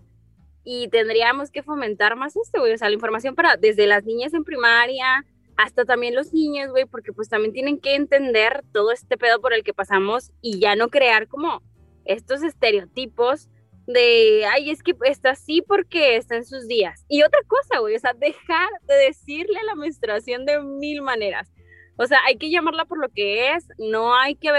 y 0.69 0.89
tendríamos 0.89 1.53
que 1.53 1.63
fomentar 1.63 2.17
más 2.17 2.37
esto, 2.37 2.59
güey, 2.59 2.73
o 2.73 2.77
sea, 2.77 2.89
la 2.89 2.97
información 2.97 3.37
para 3.37 3.57
desde 3.57 3.87
las 3.87 4.05
niñas 4.05 4.35
en 4.35 4.43
primaria, 4.43 5.25
hasta 5.57 5.85
también 5.85 6.17
los 6.17 6.33
niños, 6.33 6.71
güey, 6.71 6.87
porque 6.87 7.13
pues 7.13 7.29
también 7.29 7.53
tienen 7.53 7.79
que 7.79 7.95
entender 7.95 8.65
todo 8.73 8.91
este 8.91 9.17
pedo 9.17 9.41
por 9.41 9.55
el 9.55 9.63
que 9.63 9.73
pasamos 9.73 10.33
y 10.43 10.59
ya 10.59 10.75
no 10.75 10.89
crear 10.89 11.29
como 11.29 11.63
estos 12.05 12.43
estereotipos 12.43 13.49
de, 13.87 14.45
ay, 14.53 14.71
es 14.71 14.83
que 14.83 14.97
está 15.05 15.31
así 15.31 15.63
porque 15.63 16.17
está 16.17 16.35
en 16.35 16.45
sus 16.45 16.67
días. 16.67 17.05
Y 17.09 17.23
otra 17.23 17.39
cosa, 17.47 17.79
güey, 17.79 17.95
o 17.95 17.99
sea, 18.01 18.13
dejar 18.15 18.69
de 18.89 18.95
decirle 18.95 19.61
la 19.65 19.77
menstruación 19.77 20.47
de 20.47 20.61
mil 20.61 21.01
maneras. 21.01 21.49
O 21.97 22.07
sea, 22.07 22.19
hay 22.27 22.39
que 22.39 22.51
llamarla 22.51 22.87
por 22.87 22.99
lo 22.99 23.09
que 23.09 23.53
es, 23.53 23.69
no 23.79 24.17
hay 24.17 24.35
que 24.35 24.51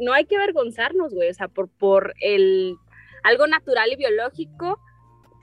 no 0.00 0.12
hay 0.12 0.24
que 0.24 0.36
avergonzarnos, 0.36 1.14
güey, 1.14 1.30
o 1.30 1.34
sea, 1.34 1.46
por, 1.46 1.68
por 1.68 2.14
el 2.20 2.76
algo 3.22 3.46
natural 3.46 3.92
y 3.92 3.96
biológico. 3.96 4.80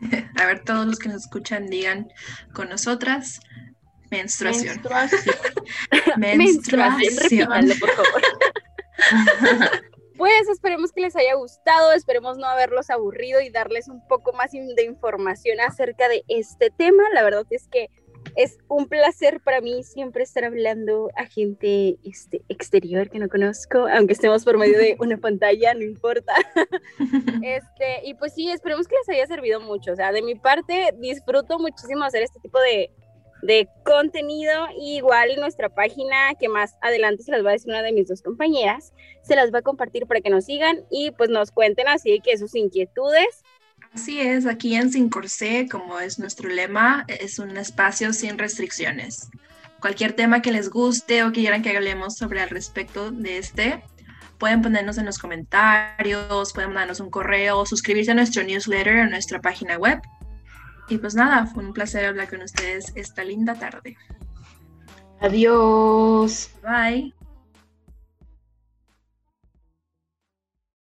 A 0.37 0.45
ver, 0.45 0.63
todos 0.63 0.85
los 0.85 0.99
que 0.99 1.09
nos 1.09 1.23
escuchan 1.23 1.67
digan 1.67 2.11
con 2.53 2.69
nosotras, 2.69 3.39
Menstruación. 4.11 4.81
Menstruación. 6.17 7.47
por 7.79 7.89
favor. 7.91 8.21
Pues 10.17 10.49
esperemos 10.49 10.91
que 10.91 11.01
les 11.01 11.15
haya 11.15 11.33
gustado, 11.35 11.93
esperemos 11.93 12.37
no 12.37 12.45
haberlos 12.45 12.89
aburrido 12.89 13.39
y 13.41 13.49
darles 13.49 13.87
un 13.87 14.05
poco 14.07 14.33
más 14.33 14.51
de 14.51 14.83
información 14.83 15.61
acerca 15.61 16.09
de 16.09 16.23
este 16.27 16.69
tema. 16.69 17.03
La 17.13 17.23
verdad 17.23 17.45
es 17.49 17.67
que 17.69 17.89
es 18.35 18.57
un 18.67 18.87
placer 18.87 19.41
para 19.41 19.61
mí 19.61 19.83
siempre 19.83 20.23
estar 20.23 20.45
hablando 20.45 21.09
a 21.15 21.25
gente 21.25 21.97
este, 22.03 22.41
exterior 22.49 23.09
que 23.09 23.19
no 23.19 23.29
conozco, 23.29 23.87
aunque 23.87 24.13
estemos 24.13 24.43
por 24.43 24.57
medio 24.57 24.77
de 24.77 24.95
una 24.99 25.17
pantalla, 25.17 25.73
no 25.73 25.83
importa. 25.83 26.33
Este, 27.43 28.05
y 28.07 28.13
pues 28.13 28.33
sí, 28.33 28.49
esperemos 28.49 28.87
que 28.87 28.95
les 28.95 29.09
haya 29.09 29.25
servido 29.27 29.59
mucho. 29.59 29.93
O 29.93 29.95
sea, 29.95 30.11
de 30.11 30.21
mi 30.21 30.35
parte, 30.35 30.93
disfruto 30.99 31.59
muchísimo 31.59 32.03
hacer 32.03 32.23
este 32.23 32.39
tipo 32.39 32.59
de, 32.59 32.91
de 33.41 33.67
contenido. 33.83 34.53
igual 34.79 35.35
nuestra 35.37 35.69
página, 35.69 36.33
que 36.39 36.49
más 36.49 36.77
adelante 36.81 37.23
se 37.23 37.31
las 37.31 37.43
va 37.43 37.49
a 37.49 37.53
decir 37.53 37.69
una 37.69 37.81
de 37.81 37.91
mis 37.91 38.07
dos 38.07 38.21
compañeras, 38.21 38.93
se 39.21 39.35
las 39.35 39.53
va 39.53 39.59
a 39.59 39.63
compartir 39.63 40.05
para 40.07 40.21
que 40.21 40.29
nos 40.29 40.45
sigan 40.45 40.85
y 40.89 41.11
pues 41.11 41.29
nos 41.29 41.51
cuenten 41.51 41.87
así 41.87 42.19
que 42.21 42.37
sus 42.37 42.55
inquietudes. 42.55 43.43
Así 43.93 44.21
es, 44.21 44.45
aquí 44.45 44.75
en 44.75 44.91
Sin 44.91 45.09
Corsé, 45.09 45.67
como 45.69 45.99
es 45.99 46.17
nuestro 46.17 46.49
lema, 46.49 47.05
es 47.07 47.39
un 47.39 47.57
espacio 47.57 48.13
sin 48.13 48.37
restricciones. 48.37 49.29
Cualquier 49.79 50.13
tema 50.13 50.41
que 50.41 50.51
les 50.51 50.69
guste 50.69 51.23
o 51.23 51.31
que 51.31 51.41
quieran 51.41 51.61
que 51.61 51.75
hablemos 51.75 52.15
sobre 52.15 52.41
al 52.41 52.49
respecto 52.49 53.11
de 53.11 53.37
este, 53.37 53.83
pueden 54.37 54.61
ponernos 54.61 54.97
en 54.97 55.05
los 55.05 55.17
comentarios, 55.17 56.53
pueden 56.53 56.69
mandarnos 56.69 56.99
un 56.99 57.09
correo, 57.09 57.65
suscribirse 57.65 58.11
a 58.11 58.15
nuestro 58.15 58.43
newsletter 58.43 58.99
o 58.99 59.09
nuestra 59.09 59.41
página 59.41 59.77
web 59.77 59.99
y 60.91 60.97
pues 60.97 61.15
nada, 61.15 61.45
fue 61.45 61.63
un 61.63 61.71
placer 61.71 62.05
hablar 62.05 62.29
con 62.29 62.41
ustedes 62.41 62.91
esta 62.95 63.23
linda 63.23 63.55
tarde. 63.55 63.95
Adiós. 65.21 66.51
Bye. 66.61 67.13